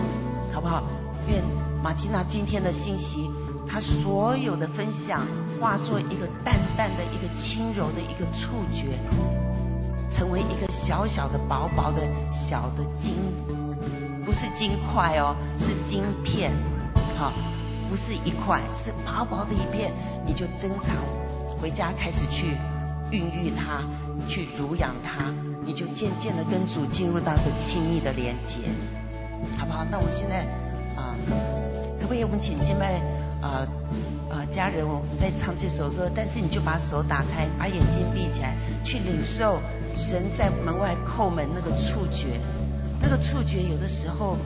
[0.52, 0.84] 好不好？
[1.28, 1.42] 愿
[1.82, 3.30] 马蒂娜今天的信息，
[3.68, 5.26] 她所有的分享。
[5.60, 8.98] 化作一个淡淡的一个轻柔的一个触觉，
[10.10, 12.00] 成为一个小小的薄薄的
[12.32, 13.12] 小的金，
[14.24, 16.52] 不是金块哦，是金片，
[17.16, 17.32] 好，
[17.88, 19.92] 不是一块，是薄薄的一片，
[20.24, 20.94] 你就珍藏，
[21.60, 22.56] 回家开始去
[23.10, 23.82] 孕育它，
[24.28, 25.24] 去濡养它，
[25.64, 28.56] 你就渐渐的跟主进入到一个亲密的连接，
[29.58, 29.84] 好不好？
[29.90, 30.44] 那我们现在
[30.96, 31.16] 啊，
[31.98, 33.00] 可不可以我们请进来
[33.40, 33.66] 啊
[34.30, 39.58] 啊家人，我们在唱这首歌，但是你就把手打开，把眼睛闭起来，去领受
[39.96, 42.38] 神在门外叩门那个触觉，
[43.00, 44.36] 那个触觉有的时候。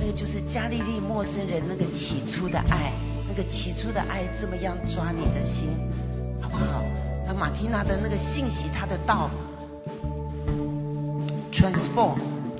[0.00, 2.92] 那个就是加利利陌生人那个起初的爱，
[3.26, 5.66] 那个起初的爱这么样抓你的心，
[6.40, 6.84] 好不好？
[7.26, 9.28] 那马蒂娜的那个信息，他的道
[11.52, 12.14] ，transform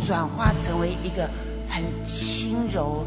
[0.05, 1.31] 转化成为一个
[1.69, 3.07] 很轻柔、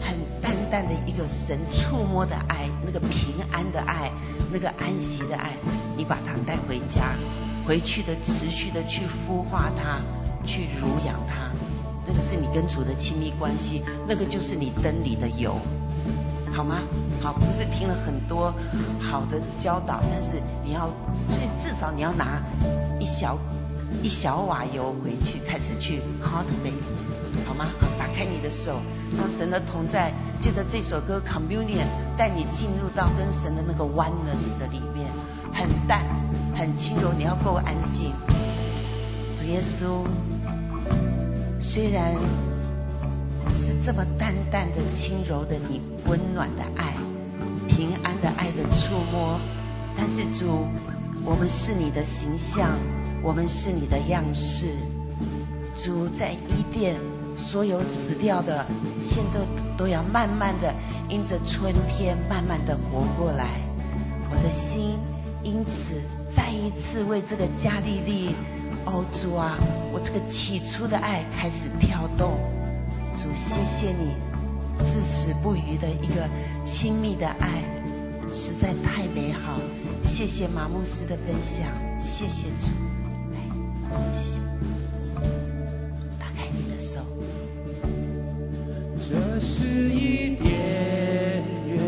[0.00, 4.10] 很淡淡的一个神触摸的爱，那个平安的爱，
[4.50, 5.52] 那个安息的爱，
[5.98, 7.14] 你把它带回家，
[7.66, 10.00] 回去的持续的去孵化它，
[10.46, 11.50] 去濡养它。
[12.06, 15.56] 那个是你跟主的亲密关系，那个就是你灯里的油，
[16.52, 16.82] 好吗？
[17.22, 18.52] 好，不是听了很多
[19.00, 20.86] 好的教导，但是你要，
[21.30, 22.42] 所以至少你要拿
[23.00, 23.38] 一小
[24.02, 26.76] 一小瓦油回去，开始去 cultivate，
[27.46, 27.70] 好吗？
[27.80, 28.76] 好，打开你的手，
[29.16, 30.12] 让神的同在，
[30.42, 31.86] 借着这首歌 communion
[32.18, 35.08] 带你进入到跟神的那个 oneness 的里面，
[35.54, 36.04] 很淡，
[36.54, 38.12] 很轻柔，你要够安静，
[39.34, 40.04] 主耶稣。
[41.60, 42.14] 虽然
[43.54, 46.94] 是这么淡淡的、轻柔的，你温暖的爱、
[47.68, 49.38] 平安的爱的触摸，
[49.96, 50.66] 但是主，
[51.24, 52.76] 我们是你的形象，
[53.22, 54.68] 我们是你的样式。
[55.76, 56.96] 主在伊甸，
[57.36, 58.64] 所有死掉的，
[59.02, 59.40] 现在
[59.76, 60.72] 都要慢慢的
[61.08, 63.58] 因着春天，慢慢的活过来。
[64.30, 64.96] 我的心
[65.42, 66.00] 因此
[66.34, 68.34] 再一次为这个加利利。
[68.86, 69.58] 哦，主啊，
[69.92, 72.38] 我这个起初的爱开始跳动。
[73.14, 74.14] 主，谢谢你
[74.78, 76.28] 至死不渝的一个
[76.64, 77.62] 亲密的爱，
[78.32, 79.60] 实在太美好。
[80.02, 81.66] 谢谢马牧师的分享，
[82.00, 82.68] 谢谢主，
[83.32, 83.38] 来，
[84.12, 84.38] 谢谢。
[86.18, 87.00] 打开你的手。
[89.08, 91.78] 这是一点缘，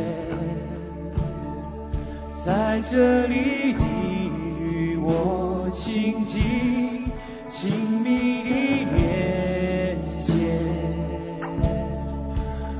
[2.44, 7.10] 在这里你与我我亲近。
[7.48, 8.50] 亲密的
[8.94, 10.32] 连接，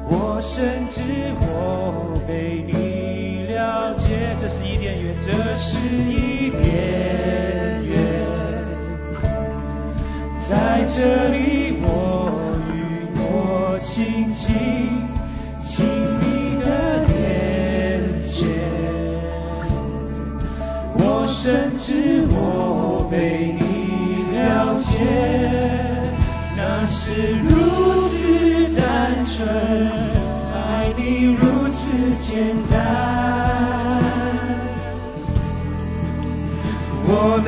[0.09, 1.01] 我深知
[1.41, 4.37] 我被你了解。
[4.41, 7.97] 这是一点缘，这是一点缘，
[10.49, 12.31] 在这里我
[12.73, 12.77] 与
[13.17, 14.55] 我亲近，
[15.61, 15.85] 亲
[16.21, 18.47] 密的连接，
[20.99, 22.76] 我深知我
[23.11, 23.65] 被你。
[24.37, 25.03] 了解，
[26.57, 27.57] 那是如
[28.11, 29.49] 此单纯，
[30.53, 31.75] 爱你如此
[32.21, 32.77] 简单，
[37.09, 37.11] 我
[37.43, 37.47] 们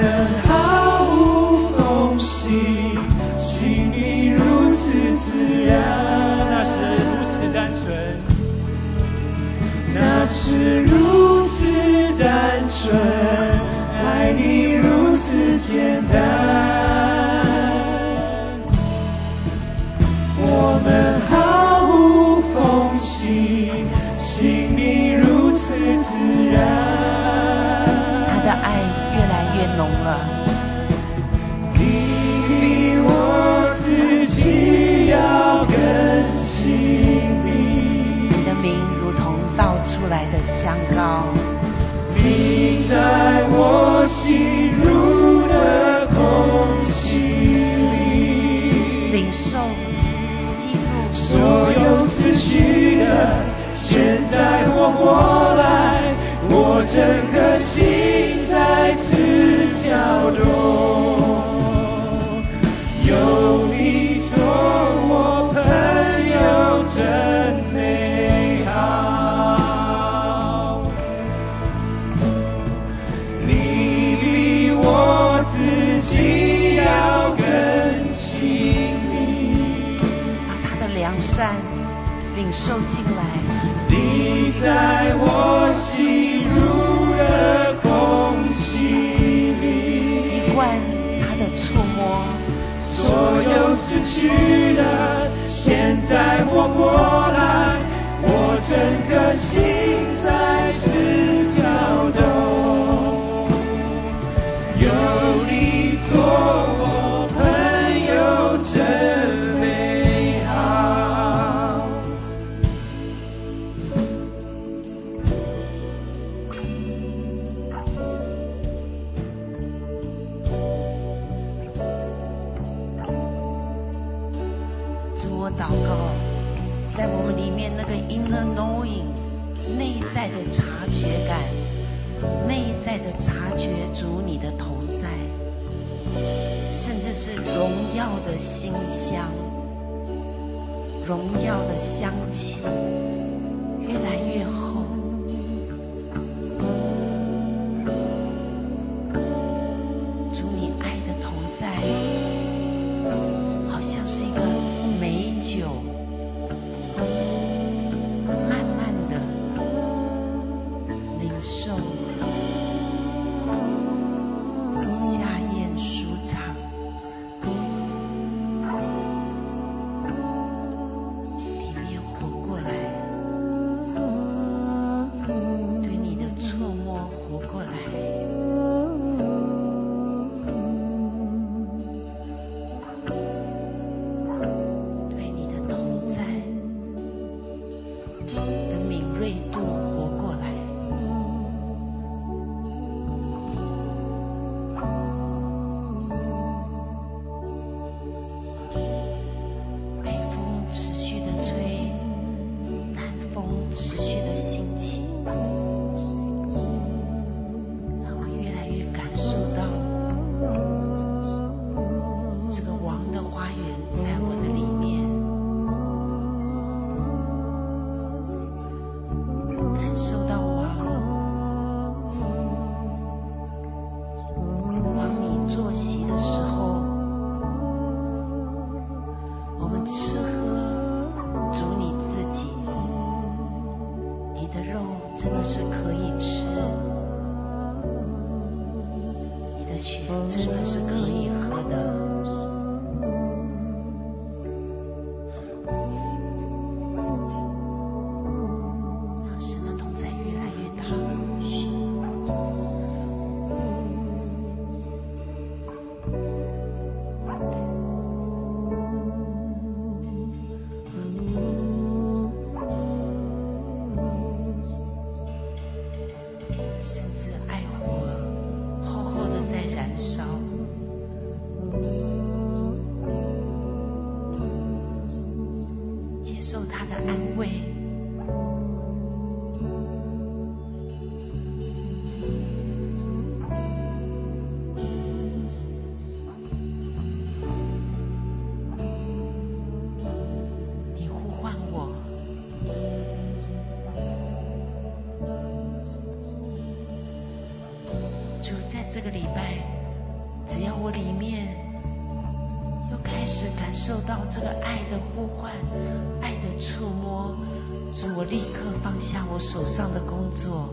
[309.58, 310.72] 手上的工作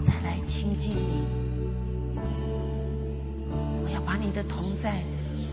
[0.00, 1.24] 再来亲近你。
[3.84, 5.04] 我要把你的同在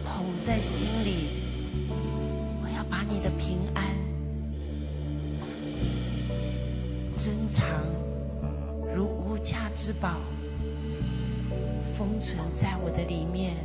[0.04, 1.44] 捧在心里。
[2.64, 3.86] 我要把你的平安
[7.16, 7.64] 珍藏
[8.96, 10.22] 如无价之宝
[11.96, 13.56] 封存在我的里面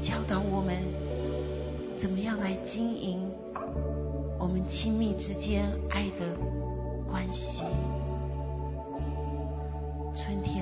[0.00, 0.84] 教导我们
[1.96, 3.19] 怎么样来经营
[4.70, 6.36] 亲密之间爱的
[7.10, 7.60] 关系。
[10.14, 10.59] 春天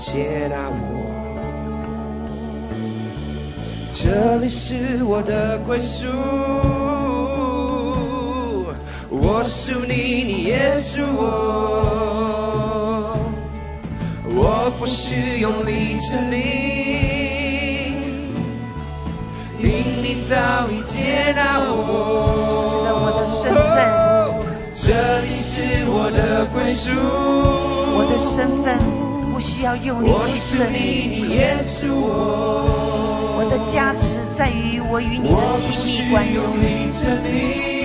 [0.00, 0.74] 接纳我。
[3.92, 6.06] 这里是我的归宿
[9.10, 11.20] 我是你你也是我。
[14.34, 16.38] 我不是用力证明
[19.58, 22.40] 因你早已接纳我。
[24.74, 28.99] 这里是我的归宿我的身份。
[29.40, 30.80] 需要用力我去证明。
[30.82, 33.36] 你也属我。
[33.38, 37.79] 我的价值在于我与你的亲密关系。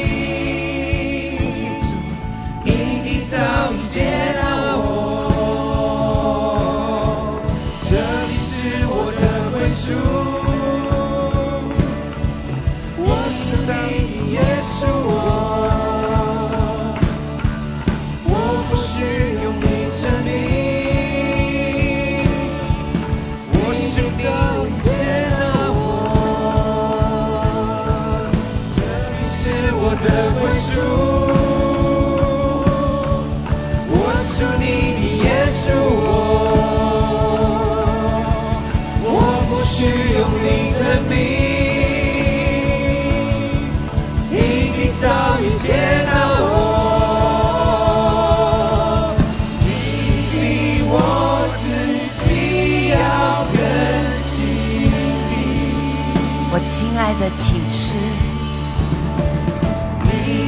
[57.26, 57.96] 的，请吃。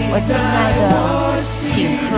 [0.09, 1.43] 我亲爱的，
[1.73, 2.11] 请喝。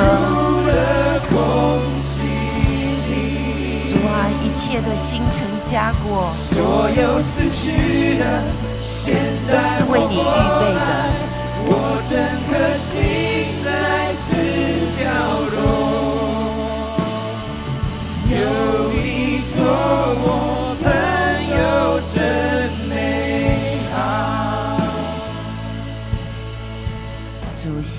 [3.90, 8.44] 主啊，一切的星辰加过，所有死去的，
[8.82, 9.16] 现
[9.48, 10.22] 在都是为你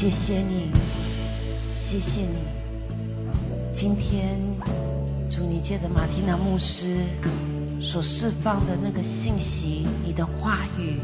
[0.01, 0.71] 谢谢你，
[1.75, 2.39] 谢谢你。
[3.71, 4.41] 今天，
[5.29, 7.05] 主你借着马蒂娜牧师
[7.83, 10.97] 所释放的那个信息，你的话语，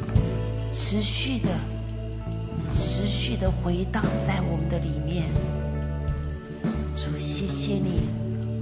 [0.72, 1.50] 持续的、
[2.74, 5.26] 持续的回荡在我们的里面。
[6.96, 8.00] 主，谢谢你。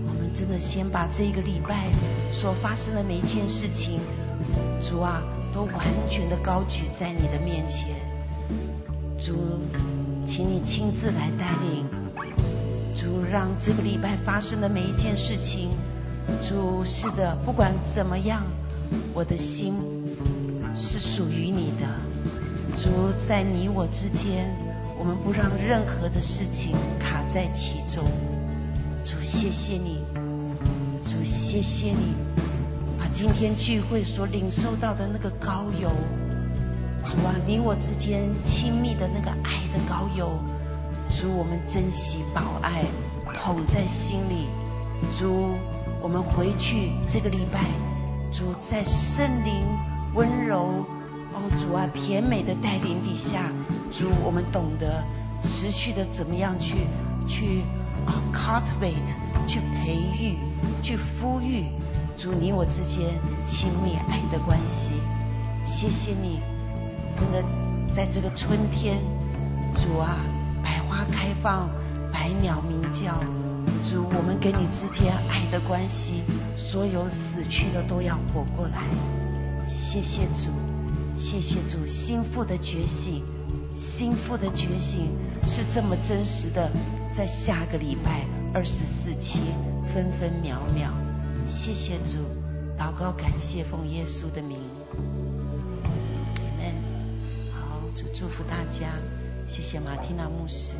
[0.04, 1.92] 我们真的先把这个礼拜
[2.32, 4.00] 所发生的每一件事情，
[4.82, 7.94] 主啊，都完全的高举在你的面前。
[9.16, 9.60] 主，
[10.26, 11.86] 请你亲自来带领。
[12.94, 15.70] 主，让这个礼拜发生的每一件事情，
[16.42, 18.42] 主是的，不管怎么样，
[19.12, 19.74] 我的心
[20.78, 21.86] 是属于你的。
[22.76, 22.88] 主，
[23.26, 24.50] 在你我之间，
[24.98, 28.04] 我们不让任何的事情卡在其中。
[29.04, 30.02] 主，谢谢你，
[31.02, 32.14] 主，谢谢你，
[32.98, 35.90] 把今天聚会所领受到的那个高油。
[37.04, 40.38] 主啊，你我之间亲密的那个爱的高油，
[41.10, 42.84] 主，我们珍惜保爱，
[43.34, 44.48] 捧在心里。
[45.16, 45.54] 主，
[46.00, 47.66] 我们回去这个礼拜，
[48.32, 49.66] 主在圣灵
[50.14, 50.84] 温柔，
[51.34, 53.52] 哦，主啊，甜美的带领底下，
[53.90, 55.04] 主，我们懂得
[55.42, 56.86] 持续的怎么样去
[57.28, 57.64] 去
[58.06, 59.12] 啊 cultivate，
[59.46, 60.38] 去培育，
[60.82, 61.66] 去孵育，
[62.16, 64.90] 主你我之间亲密爱的关系。
[65.66, 66.53] 谢谢你。
[67.16, 67.42] 真的，
[67.94, 68.98] 在这个春天，
[69.76, 70.16] 主啊，
[70.62, 71.68] 百花开放，
[72.12, 73.18] 百鸟鸣叫，
[73.82, 76.22] 主，我们跟你之间爱的关系，
[76.56, 78.82] 所有死去的都要活过来。
[79.66, 80.50] 谢谢主，
[81.16, 83.22] 谢谢主，心腹的觉醒，
[83.76, 85.08] 心腹的觉醒
[85.46, 86.70] 是这么真实的，
[87.12, 89.40] 在下个礼拜二十四期
[89.94, 90.90] 分分秒秒。
[91.46, 92.18] 谢谢主，
[92.76, 94.73] 祷告感谢奉耶稣的名。
[97.94, 98.94] 主祝福大家，
[99.46, 100.74] 谢谢马蒂娜牧师。